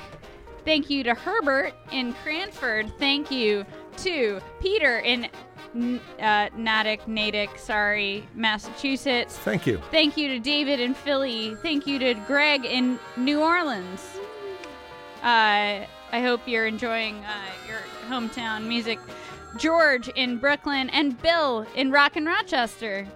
Thank 0.64 0.90
you 0.90 1.02
to 1.04 1.14
Herbert 1.14 1.72
in 1.92 2.12
Cranford. 2.14 2.92
Thank 2.98 3.30
you 3.30 3.64
to 3.98 4.40
Peter 4.60 4.98
in 4.98 5.28
uh, 5.74 6.48
Natick, 6.56 7.06
Natick, 7.06 7.58
sorry, 7.58 8.26
Massachusetts. 8.34 9.36
Thank 9.38 9.66
you. 9.66 9.80
Thank 9.90 10.16
you 10.16 10.28
to 10.28 10.38
David 10.38 10.80
in 10.80 10.94
Philly. 10.94 11.54
Thank 11.56 11.86
you 11.86 11.98
to 11.98 12.14
Greg 12.14 12.64
in 12.64 12.98
New 13.16 13.40
Orleans. 13.40 14.00
Uh, 15.22 15.84
I 16.12 16.20
hope 16.22 16.40
you're 16.46 16.66
enjoying 16.66 17.16
uh, 17.24 17.44
your 17.66 17.80
hometown 18.08 18.66
music. 18.66 18.98
George 19.56 20.08
in 20.08 20.38
Brooklyn 20.38 20.90
and 20.90 21.20
Bill 21.20 21.66
in 21.74 21.90
Rock 21.90 22.16
and 22.16 22.26
Rochester. 22.26 23.06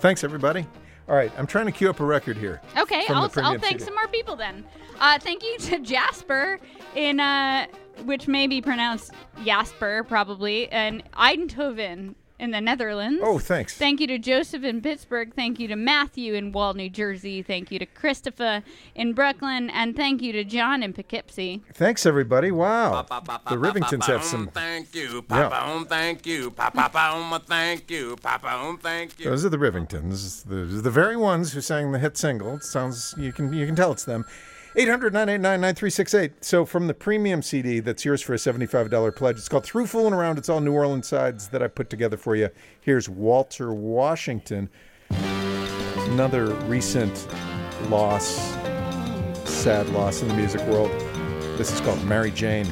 Thanks, 0.00 0.24
everybody. 0.24 0.66
All 1.08 1.14
right, 1.14 1.32
I'm 1.38 1.46
trying 1.46 1.66
to 1.66 1.72
queue 1.72 1.88
up 1.88 2.00
a 2.00 2.04
record 2.04 2.36
here. 2.36 2.60
Okay, 2.76 3.04
I'll, 3.08 3.30
I'll 3.36 3.58
thank 3.58 3.78
CD. 3.78 3.84
some 3.84 3.94
more 3.94 4.08
people 4.08 4.36
then. 4.36 4.64
Uh, 4.98 5.18
thank 5.18 5.42
you 5.42 5.56
to 5.58 5.78
Jasper 5.78 6.58
in, 6.94 7.20
uh, 7.20 7.66
which 8.04 8.28
may 8.28 8.46
be 8.46 8.60
pronounced 8.60 9.12
Jasper 9.44 10.04
probably, 10.04 10.68
and 10.70 11.02
Eindhoven 11.12 12.14
in 12.38 12.50
the 12.50 12.60
Netherlands. 12.60 13.20
Oh, 13.24 13.38
thanks. 13.38 13.74
Thank 13.78 13.98
you 13.98 14.06
to 14.08 14.18
Joseph 14.18 14.62
in 14.62 14.82
Pittsburgh. 14.82 15.32
Thank 15.34 15.58
you 15.58 15.68
to 15.68 15.76
Matthew 15.76 16.34
in 16.34 16.52
Wall, 16.52 16.74
New 16.74 16.90
Jersey. 16.90 17.42
Thank 17.42 17.70
you 17.72 17.78
to 17.78 17.86
Christopher 17.86 18.62
in 18.94 19.14
Brooklyn. 19.14 19.70
And 19.70 19.96
thank 19.96 20.20
you 20.20 20.32
to 20.32 20.44
John 20.44 20.82
in 20.82 20.92
Poughkeepsie. 20.92 21.62
Thanks, 21.72 22.04
everybody. 22.04 22.50
Wow. 22.50 23.04
The 23.08 23.56
Rivingtons 23.56 24.04
have 24.04 24.22
some. 24.22 24.42
um, 24.42 24.48
Thank 24.48 24.94
you, 24.94 25.24
Yeah. 25.30 25.48
Papa. 25.48 25.66
Um, 25.66 25.86
thank 25.86 26.26
you, 26.26 26.50
Papa. 26.50 26.90
Pa, 26.92 27.14
um, 27.32 27.40
thank 27.40 27.90
you, 27.90 28.16
Papa. 28.22 28.48
Um, 28.52 28.76
thank 28.78 29.18
you. 29.18 29.30
Those 29.30 29.46
are 29.46 29.48
the 29.48 29.56
Rivingtons, 29.56 30.44
the, 30.44 30.56
the 30.82 30.90
very 30.90 31.16
ones 31.16 31.54
who 31.54 31.62
sang 31.62 31.92
the 31.92 31.98
hit 31.98 32.18
single. 32.18 32.56
It 32.56 32.64
sounds 32.64 33.14
you 33.16 33.32
can 33.32 33.50
you 33.54 33.64
can 33.64 33.74
tell 33.76 33.92
it's 33.92 34.04
them. 34.04 34.26
800-989-9368. 34.76 36.32
So 36.42 36.66
from 36.66 36.86
the 36.86 36.92
premium 36.92 37.40
CD 37.40 37.80
that's 37.80 38.04
yours 38.04 38.20
for 38.20 38.34
a 38.34 38.36
$75 38.36 39.16
pledge. 39.16 39.38
It's 39.38 39.48
called 39.48 39.64
Through 39.64 39.86
Fooling 39.86 40.12
Around. 40.12 40.36
It's 40.36 40.50
all 40.50 40.60
New 40.60 40.72
Orleans 40.72 41.08
sides 41.08 41.48
that 41.48 41.62
I 41.62 41.68
put 41.68 41.88
together 41.88 42.18
for 42.18 42.36
you. 42.36 42.50
Here's 42.82 43.08
Walter 43.08 43.72
Washington. 43.72 44.68
Another 45.10 46.52
recent 46.66 47.26
loss, 47.88 48.54
sad 49.48 49.88
loss 49.90 50.20
in 50.20 50.28
the 50.28 50.34
music 50.34 50.60
world. 50.62 50.90
This 51.56 51.72
is 51.72 51.80
called 51.80 52.04
Mary 52.04 52.30
Jane. 52.30 52.66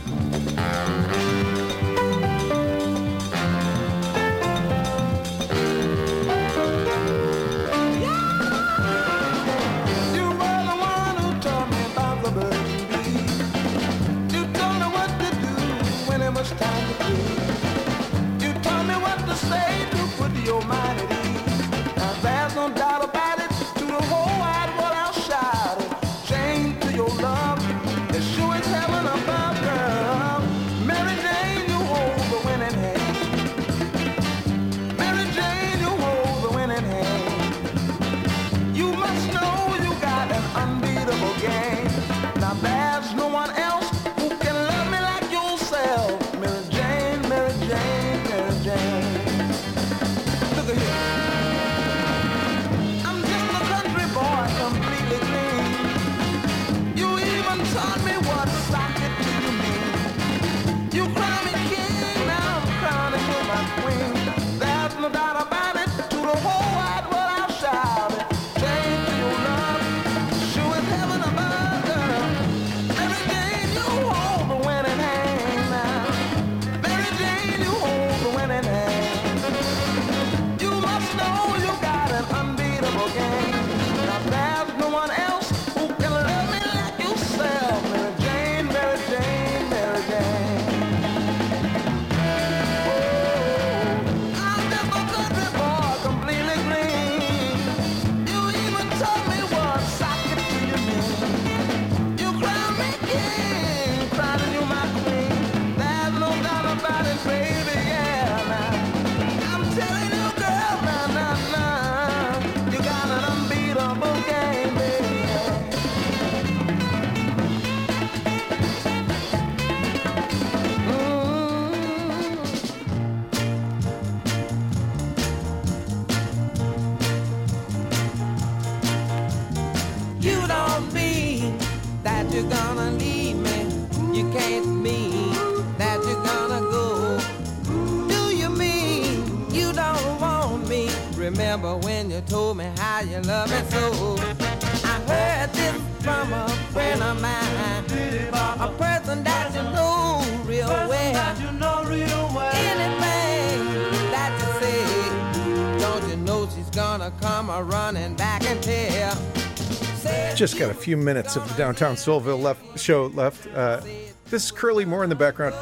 Just 160.34 160.58
got 160.58 160.70
a 160.70 160.74
few 160.74 160.96
minutes 160.96 161.36
of 161.36 161.48
the 161.48 161.54
Downtown 161.54 161.94
Soulville 161.94 162.42
left 162.42 162.78
show 162.78 163.06
left. 163.06 163.46
Uh, 163.54 163.80
this 164.24 164.46
is 164.46 164.50
Curly 164.50 164.84
Moore 164.84 165.04
in 165.04 165.10
the 165.10 165.14
background. 165.14 165.54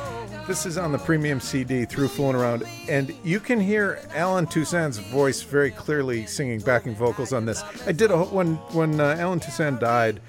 This 0.47 0.65
is 0.65 0.79
on 0.79 0.93
the 0.93 0.99
premium 0.99 1.41
CD 1.41 1.85
through 1.85 2.09
Fooling 2.09 2.37
Around, 2.37 2.65
and 2.89 3.15
you 3.23 3.39
can 3.39 3.61
hear 3.61 4.01
Allen 4.15 4.47
Toussaint's 4.47 4.97
voice 4.97 5.43
very 5.43 5.71
clearly 5.71 6.27
singing 6.27 6.61
backing 6.61 6.95
vocals 6.95 7.35
on 7.35 7.45
this. 7.45 7.63
I 7.87 7.93
did 7.93 8.11
a 8.11 8.25
when 8.25 8.55
when 8.73 8.99
uh, 8.99 9.17
Allen 9.19 9.41
Toussaint 9.41 9.79
died. 9.79 10.21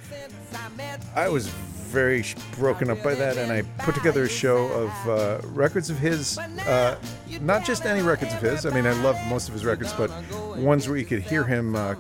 I 1.16 1.30
was 1.30 1.48
very 1.94 2.26
broken 2.58 2.90
up 2.90 3.04
by 3.04 3.14
that, 3.14 3.38
and 3.38 3.52
I 3.52 3.62
put 3.84 3.94
together 3.94 4.24
a 4.24 4.30
show 4.30 4.66
of 4.66 5.08
uh, 5.08 5.48
records 5.50 5.92
of 5.92 6.00
his, 6.00 6.40
uh, 6.40 6.98
not 7.40 7.64
just 7.64 7.86
any 7.86 8.02
records 8.02 8.34
of 8.34 8.42
his. 8.42 8.66
I 8.66 8.72
mean, 8.72 8.88
I 8.88 8.94
love 9.04 9.16
most 9.30 9.48
of 9.48 9.54
his 9.54 9.64
records, 9.64 9.94
but 9.94 10.10
ones 10.58 10.90
where 10.90 10.98
you 10.98 11.06
could 11.06 11.22
hear 11.22 11.44
him 11.44 11.76
uh, 11.76 11.94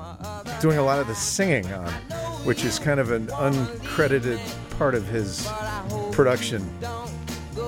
doing 0.59 0.79
a 0.79 0.83
lot 0.83 0.97
of 0.99 1.07
the 1.07 1.13
singing 1.13 1.71
on, 1.71 1.91
which 2.43 2.65
is 2.65 2.79
kind 2.79 2.99
of 2.99 3.11
an 3.11 3.27
uncredited 3.27 4.39
part 4.79 4.95
of 4.95 5.05
his 5.07 5.47
production 6.11 6.67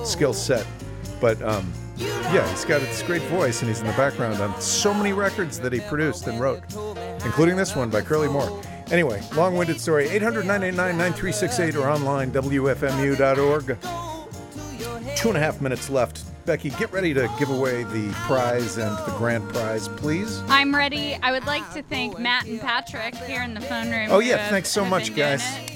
skill 0.04 0.34
set. 0.34 0.66
But 1.20 1.40
um, 1.42 1.72
yeah, 1.96 2.46
he's 2.50 2.64
got 2.64 2.80
this 2.80 3.02
great 3.02 3.22
voice, 3.22 3.60
and 3.60 3.68
he's 3.68 3.80
in 3.80 3.86
the 3.86 3.92
background 3.92 4.40
on 4.40 4.60
so 4.60 4.92
many 4.92 5.12
records 5.12 5.60
that 5.60 5.72
he 5.72 5.78
produced 5.78 6.26
and 6.26 6.40
wrote, 6.40 6.64
including 7.24 7.56
this 7.56 7.76
one 7.76 7.88
by 7.88 8.02
Curly 8.02 8.28
Moore. 8.28 8.60
Anyway, 8.90 9.22
long 9.34 9.56
winded 9.56 9.80
story 9.80 10.08
800 10.08 10.46
989 10.46 10.96
9368 10.96 11.76
or 11.76 11.88
online, 11.90 12.30
WFMU.org. 12.30 13.78
Two 15.16 15.28
and 15.28 15.36
a 15.36 15.40
half 15.40 15.60
minutes 15.60 15.90
left. 15.90 16.24
Becky, 16.46 16.70
get 16.70 16.92
ready 16.92 17.12
to 17.12 17.28
give 17.40 17.50
away 17.50 17.82
the 17.82 18.12
prize 18.26 18.76
and 18.76 18.96
the 18.98 19.14
grand 19.18 19.48
prize, 19.48 19.88
please. 19.88 20.40
I'm 20.46 20.72
ready. 20.72 21.18
I 21.20 21.32
would 21.32 21.44
like 21.44 21.68
to 21.72 21.82
thank 21.82 22.20
Matt 22.20 22.46
and 22.46 22.60
Patrick 22.60 23.16
here 23.16 23.42
in 23.42 23.52
the 23.52 23.60
phone 23.60 23.90
room. 23.90 24.08
Oh, 24.10 24.20
yeah, 24.20 24.48
thanks 24.48 24.68
so 24.68 24.84
much, 24.84 25.16
guys. 25.16 25.42
it. 25.58 25.72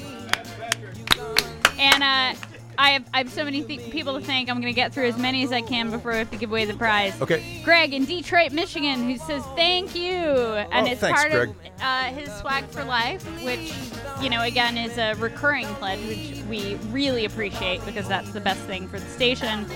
And 1.79 2.03
uh, 2.05 2.35
I 2.81 2.93
have 2.93 3.05
I 3.13 3.19
have 3.19 3.31
so 3.31 3.45
many 3.45 3.63
th- 3.63 3.91
people 3.91 4.19
to 4.19 4.25
thank. 4.25 4.49
I'm 4.49 4.59
gonna 4.59 4.73
get 4.73 4.95
through 4.95 5.07
as 5.09 5.19
many 5.19 5.45
as 5.45 5.53
I 5.53 5.61
can 5.61 5.91
before 5.91 6.13
we 6.13 6.19
have 6.19 6.31
to 6.31 6.39
give 6.39 6.49
away 6.51 6.65
the 6.65 6.73
prize. 6.73 7.13
Okay. 7.21 7.61
Greg 7.63 7.93
in 7.93 8.07
Detroit, 8.07 8.53
Michigan, 8.53 9.05
who 9.05 9.19
says 9.19 9.43
thank 9.55 9.95
you, 9.95 10.13
and 10.15 10.87
Oh, 10.89 10.91
it's 10.91 11.01
thanks, 11.03 11.21
part 11.21 11.31
Greg. 11.31 11.49
of 11.51 11.57
uh, 11.83 12.05
his 12.05 12.33
swag 12.37 12.65
for 12.69 12.83
life, 12.85 13.23
which 13.45 13.75
you 14.23 14.31
know 14.31 14.41
again 14.43 14.79
is 14.79 14.97
a 14.97 15.13
recurring 15.17 15.67
pledge, 15.75 16.01
which 16.07 16.43
we 16.49 16.77
really 16.91 17.27
appreciate 17.27 17.85
because 17.85 18.09
that's 18.09 18.33
the 18.33 18.41
best 18.41 18.61
thing 18.63 18.89
for 18.89 18.99
the 18.99 19.09
station. 19.11 19.67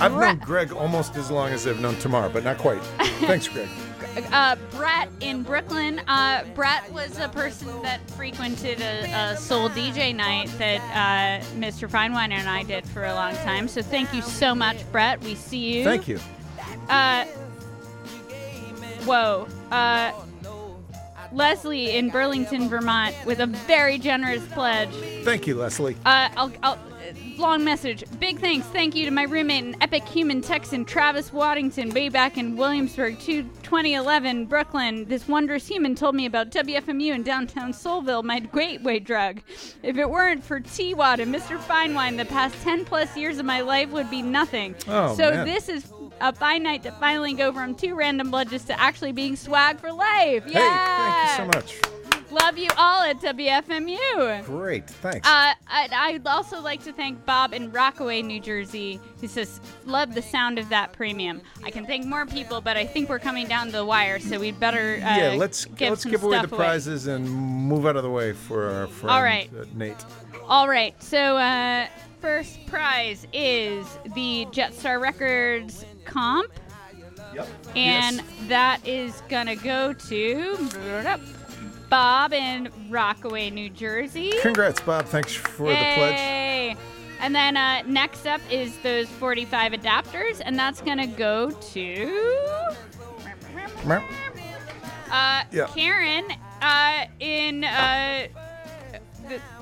I've 0.00 0.14
Ra- 0.14 0.34
known 0.34 0.38
Greg 0.38 0.70
almost 0.72 1.16
as 1.16 1.32
long 1.32 1.50
as 1.50 1.66
I've 1.66 1.80
known 1.80 1.96
Tamar, 1.96 2.28
but 2.28 2.44
not 2.44 2.58
quite. 2.58 2.80
Thanks, 3.20 3.48
Greg. 3.48 3.68
Uh, 4.32 4.56
Brett 4.70 5.08
in 5.20 5.42
Brooklyn. 5.42 6.00
Uh, 6.08 6.44
Brett 6.54 6.90
was 6.92 7.18
a 7.18 7.28
person 7.28 7.68
that 7.82 8.08
frequented 8.10 8.80
a, 8.80 9.32
a 9.32 9.36
soul 9.36 9.68
DJ 9.68 10.14
night 10.14 10.50
that 10.58 10.80
uh, 10.92 11.44
Mr. 11.56 11.88
Feinweiner 11.88 12.32
and 12.32 12.48
I 12.48 12.62
did 12.62 12.86
for 12.88 13.04
a 13.04 13.14
long 13.14 13.34
time. 13.36 13.68
So 13.68 13.82
thank 13.82 14.12
you 14.14 14.22
so 14.22 14.54
much, 14.54 14.90
Brett. 14.92 15.20
We 15.22 15.34
see 15.34 15.78
you. 15.78 15.84
Thank 15.84 16.08
you. 16.08 16.18
Uh, 16.88 17.24
whoa. 19.04 19.48
Uh, 19.70 20.12
Leslie 21.32 21.96
in 21.96 22.08
Burlington, 22.08 22.68
Vermont, 22.68 23.14
with 23.26 23.40
a 23.40 23.46
very 23.46 23.98
generous 23.98 24.44
pledge. 24.48 24.90
Thank 25.24 25.46
you, 25.46 25.56
Leslie. 25.56 25.96
Uh, 26.06 26.28
I'll, 26.36 26.52
I'll, 26.62 26.78
long 27.38 27.64
message. 27.64 28.04
Big 28.18 28.38
thanks. 28.38 28.66
Thank 28.66 28.94
you 28.94 29.04
to 29.04 29.10
my 29.10 29.22
roommate 29.24 29.64
and 29.64 29.76
epic 29.80 30.06
human 30.06 30.40
Texan, 30.40 30.84
Travis 30.84 31.32
Waddington, 31.32 31.90
way 31.90 32.08
back 32.08 32.36
in 32.36 32.56
Williamsburg, 32.56 33.18
two- 33.20 33.44
2011, 33.62 34.46
Brooklyn. 34.46 35.04
This 35.06 35.28
wondrous 35.28 35.66
human 35.66 35.94
told 35.94 36.14
me 36.14 36.26
about 36.26 36.50
WFMU 36.50 37.14
in 37.14 37.22
downtown 37.22 37.72
Soulville, 37.72 38.24
my 38.24 38.40
gateway 38.40 38.98
drug. 38.98 39.40
If 39.82 39.96
it 39.96 40.08
weren't 40.08 40.42
for 40.42 40.60
T 40.60 40.94
Wad 40.94 41.20
and 41.20 41.34
Mr. 41.34 41.58
Fine 41.58 41.94
Wine, 41.94 42.16
the 42.16 42.24
past 42.24 42.54
10 42.62 42.84
plus 42.84 43.16
years 43.16 43.38
of 43.38 43.46
my 43.46 43.60
life 43.60 43.90
would 43.90 44.10
be 44.10 44.22
nothing. 44.22 44.74
Oh, 44.88 45.14
so 45.14 45.30
man. 45.30 45.46
this 45.46 45.68
is 45.68 45.92
a 46.20 46.34
fine 46.34 46.62
night 46.64 46.82
to 46.82 46.92
finally 46.92 47.34
go 47.34 47.52
from 47.52 47.74
two 47.74 47.94
random 47.94 48.30
pledges 48.30 48.64
to 48.64 48.80
actually 48.80 49.12
being 49.12 49.36
swag 49.36 49.78
for 49.78 49.92
life. 49.92 50.44
Yeah. 50.46 51.36
Hey, 51.36 51.46
thank 51.46 51.48
you 51.48 51.52
so 51.54 51.58
much. 51.58 51.97
Love 52.30 52.58
you 52.58 52.68
all 52.76 53.02
at 53.02 53.20
WFMU. 53.20 54.44
Great, 54.44 54.88
thanks. 54.88 55.26
Uh, 55.26 55.54
I'd, 55.66 55.92
I'd 55.92 56.26
also 56.26 56.60
like 56.60 56.82
to 56.84 56.92
thank 56.92 57.24
Bob 57.24 57.54
in 57.54 57.72
Rockaway, 57.72 58.20
New 58.20 58.38
Jersey, 58.40 59.00
who 59.20 59.26
says, 59.28 59.60
Love 59.86 60.14
the 60.14 60.20
sound 60.20 60.58
of 60.58 60.68
that 60.68 60.92
premium. 60.92 61.40
I 61.64 61.70
can 61.70 61.86
thank 61.86 62.04
more 62.04 62.26
people, 62.26 62.60
but 62.60 62.76
I 62.76 62.84
think 62.84 63.08
we're 63.08 63.18
coming 63.18 63.48
down 63.48 63.70
the 63.70 63.84
wire, 63.84 64.20
so 64.20 64.38
we'd 64.38 64.60
better 64.60 64.96
uh, 64.96 65.16
yeah, 65.16 65.34
let's 65.38 65.64
give 65.64 65.90
let's 65.90 66.04
give 66.04 66.22
away 66.22 66.40
the 66.42 66.48
prizes 66.48 67.06
and 67.06 67.28
move 67.28 67.86
out 67.86 67.96
of 67.96 68.02
the 68.02 68.10
way 68.10 68.32
for 68.34 68.68
our 68.68 68.86
friend 68.88 69.10
All 69.10 69.22
right. 69.22 69.50
uh, 69.58 69.64
Nate. 69.74 70.04
All 70.46 70.68
right, 70.68 71.00
so 71.02 71.36
uh, 71.38 71.86
first 72.20 72.64
prize 72.66 73.26
is 73.32 73.86
the 74.14 74.46
Jetstar 74.50 75.00
Records 75.00 75.84
comp, 76.04 76.52
Yep. 77.34 77.48
and 77.74 78.22
that 78.48 78.86
is 78.86 79.22
gonna 79.28 79.56
go 79.56 79.92
to 79.94 80.56
Bob 81.88 82.32
in 82.32 82.70
Rockaway, 82.88 83.50
New 83.50 83.70
Jersey. 83.70 84.32
Congrats, 84.42 84.80
Bob. 84.80 85.06
Thanks 85.06 85.34
for 85.34 85.68
the 85.68 85.74
pledge. 85.74 86.18
Yay! 86.18 86.76
And 87.20 87.34
then 87.34 87.56
uh, 87.56 87.82
next 87.86 88.26
up 88.26 88.40
is 88.50 88.76
those 88.78 89.08
45 89.08 89.72
adapters, 89.72 90.40
and 90.44 90.58
that's 90.58 90.80
gonna 90.80 91.06
go 91.06 91.50
to 91.50 92.74
uh, 95.10 95.42
Yeah. 95.50 95.66
Karen 95.74 96.24
uh, 96.60 97.06
in 97.20 97.64
uh, 97.64 98.26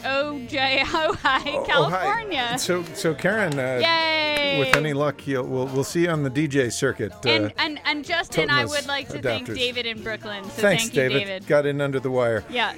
OJ 0.00 0.78
Ojai, 0.80 1.42
Oh, 1.54 1.64
California. 1.66 2.46
hi. 2.48 2.56
So, 2.56 2.82
so 2.94 3.14
Karen, 3.14 3.58
uh, 3.58 3.80
Yay! 3.82 4.58
with 4.58 4.76
any 4.76 4.92
luck, 4.92 5.26
you'll, 5.26 5.44
we'll 5.46 5.66
we'll 5.66 5.84
see 5.84 6.02
you 6.02 6.10
on 6.10 6.22
the 6.22 6.30
DJ 6.30 6.72
circuit. 6.72 7.12
Uh, 7.24 7.28
and, 7.28 7.52
and 7.58 7.80
and 7.84 8.04
Justin, 8.04 8.50
I 8.50 8.64
would 8.64 8.86
like 8.86 9.08
to 9.08 9.20
thank. 9.20 9.46
David 9.46 9.86
in 9.86 10.02
Brooklyn. 10.02 10.44
So 10.44 10.50
thanks, 10.62 10.84
thank 10.84 10.94
you, 10.94 11.02
David. 11.02 11.18
David. 11.26 11.46
Got 11.46 11.66
in 11.66 11.80
under 11.80 12.00
the 12.00 12.10
wire. 12.10 12.44
Yeah. 12.50 12.74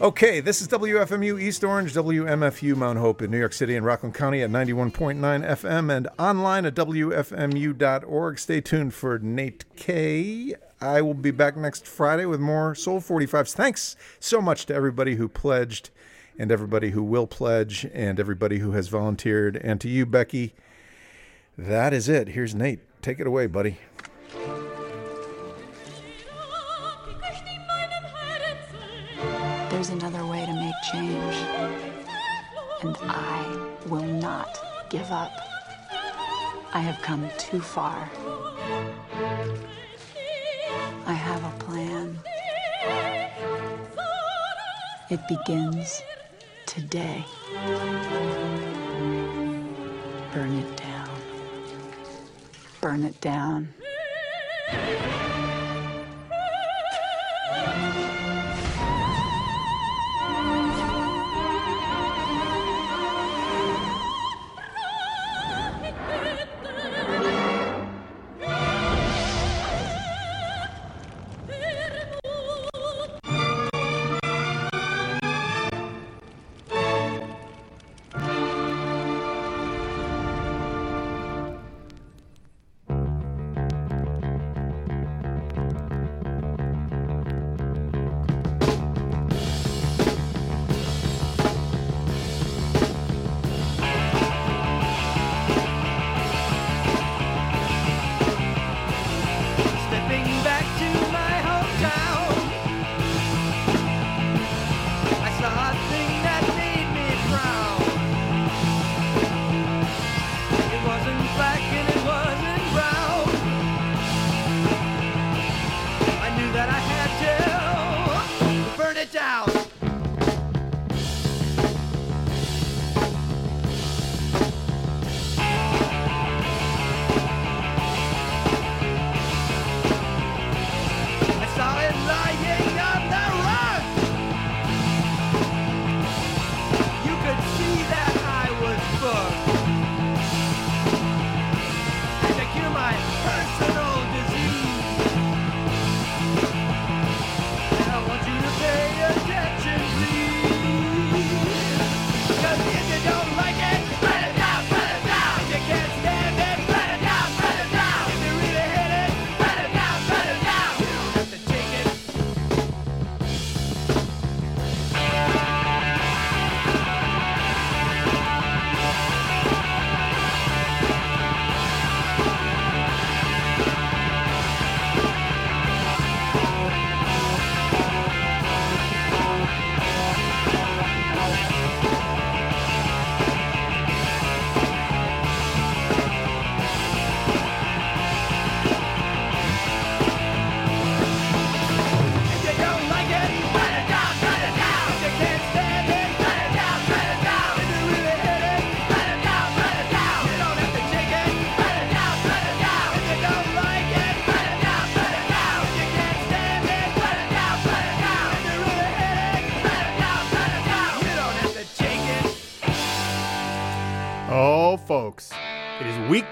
Okay, 0.00 0.40
this 0.40 0.60
is 0.60 0.66
WFMU 0.68 1.40
East 1.40 1.62
Orange, 1.62 1.94
WMFU 1.94 2.74
Mount 2.74 2.98
Hope 2.98 3.22
in 3.22 3.30
New 3.30 3.38
York 3.38 3.52
City 3.52 3.76
and 3.76 3.86
Rockland 3.86 4.12
County 4.12 4.42
at 4.42 4.50
91.9 4.50 5.16
FM 5.20 5.96
and 5.96 6.08
online 6.18 6.66
at 6.66 6.74
WFMU.org. 6.74 8.38
Stay 8.40 8.60
tuned 8.60 8.92
for 8.92 9.20
Nate 9.20 9.64
K. 9.76 10.54
I 10.84 11.00
will 11.00 11.14
be 11.14 11.30
back 11.30 11.56
next 11.56 11.86
Friday 11.86 12.26
with 12.26 12.40
more 12.40 12.74
Soul 12.74 13.00
45s. 13.00 13.54
Thanks 13.54 13.96
so 14.20 14.42
much 14.42 14.66
to 14.66 14.74
everybody 14.74 15.14
who 15.14 15.28
pledged 15.28 15.88
and 16.38 16.52
everybody 16.52 16.90
who 16.90 17.02
will 17.02 17.26
pledge 17.26 17.86
and 17.94 18.20
everybody 18.20 18.58
who 18.58 18.72
has 18.72 18.88
volunteered. 18.88 19.56
And 19.56 19.80
to 19.80 19.88
you, 19.88 20.04
Becky, 20.04 20.52
that 21.56 21.94
is 21.94 22.10
it. 22.10 22.28
Here's 22.28 22.54
Nate. 22.54 22.80
Take 23.00 23.18
it 23.18 23.26
away, 23.26 23.46
buddy. 23.46 23.78
There's 29.70 29.88
another 29.88 30.26
way 30.26 30.44
to 30.44 30.52
make 30.52 30.74
change. 30.92 31.34
And 32.82 32.96
I 33.08 33.70
will 33.86 34.04
not 34.04 34.58
give 34.90 35.10
up. 35.10 35.32
I 36.74 36.80
have 36.80 37.00
come 37.00 37.30
too 37.38 37.60
far. 37.60 38.10
It 45.10 45.26
begins 45.28 46.02
today. 46.64 47.26
Burn 50.32 50.54
it 50.56 50.76
down. 50.78 51.20
Burn 52.80 53.04
it 53.04 53.20
down. 53.20 53.74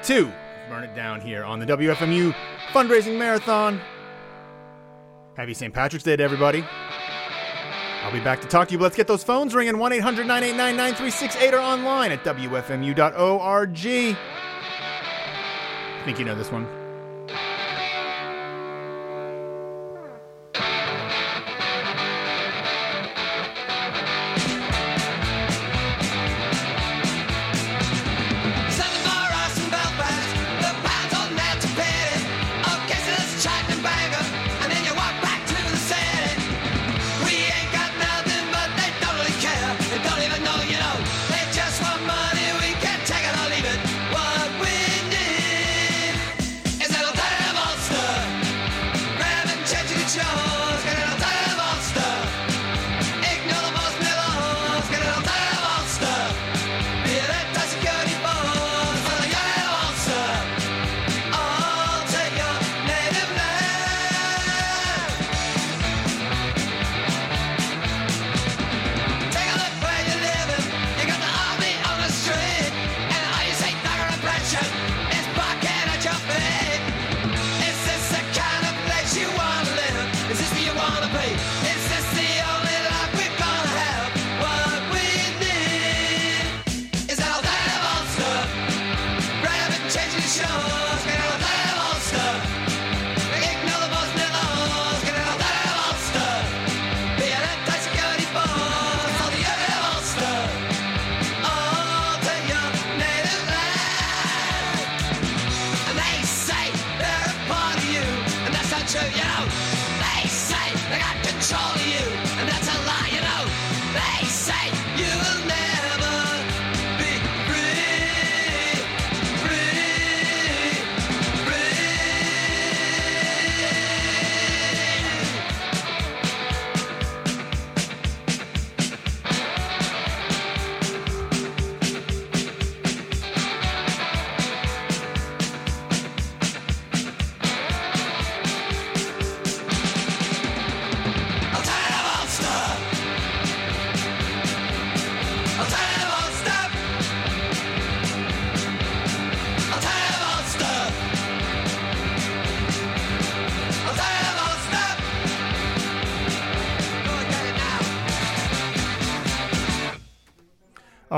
two 0.03 0.33
Burn 0.69 0.85
It 0.85 0.95
Down 0.95 1.21
here 1.21 1.45
on 1.45 1.59
the 1.59 1.67
WFMU 1.67 2.35
Fundraising 2.73 3.19
Marathon. 3.19 3.81
Happy 5.37 5.55
St. 5.55 5.73
Patrick's 5.73 6.05
Day 6.05 6.17
to 6.17 6.23
everybody. 6.23 6.65
I'll 8.03 8.13
be 8.13 8.21
back 8.21 8.41
to 8.41 8.49
talk 8.49 8.69
to 8.69 8.73
you, 8.73 8.79
but 8.79 8.85
let's 8.85 8.97
get 8.97 9.07
those 9.07 9.23
phones 9.23 9.55
ringing 9.55 9.79
1 9.79 9.93
800 9.93 10.27
989 10.27 10.77
9368 10.77 11.55
or 11.55 11.61
online 11.61 12.11
at 12.13 12.25
WFMU.org. 12.25 13.79
I 16.03 16.05
think 16.05 16.19
you 16.19 16.25
know 16.25 16.35
this 16.35 16.51
one. 16.51 16.82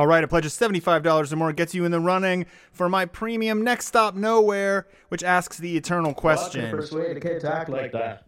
All 0.05 0.09
right, 0.09 0.23
a 0.23 0.29
pledge 0.29 0.45
of 0.45 0.53
$75 0.53 1.33
or 1.33 1.37
more 1.37 1.51
gets 1.55 1.75
you 1.75 1.87
in 1.87 1.91
the 1.91 1.99
running 1.99 2.45
for 2.73 2.91
my 2.91 3.07
premium 3.07 3.65
Next 3.65 3.87
Stop 3.87 4.15
Nowhere, 4.15 4.87
which 5.09 5.23
asks 5.23 5.57
the 5.57 5.79
eternal 5.79 6.13
question. 6.13 6.77
Well, 6.77 6.87
to 6.87 7.51
act 7.51 7.71
like 7.71 7.93
that. 7.93 8.27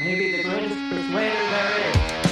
Maybe 0.00 0.36
the 0.36 0.42
greatest 0.42 0.74
persuader 0.74 1.14
there 1.14 2.22
is. 2.24 2.27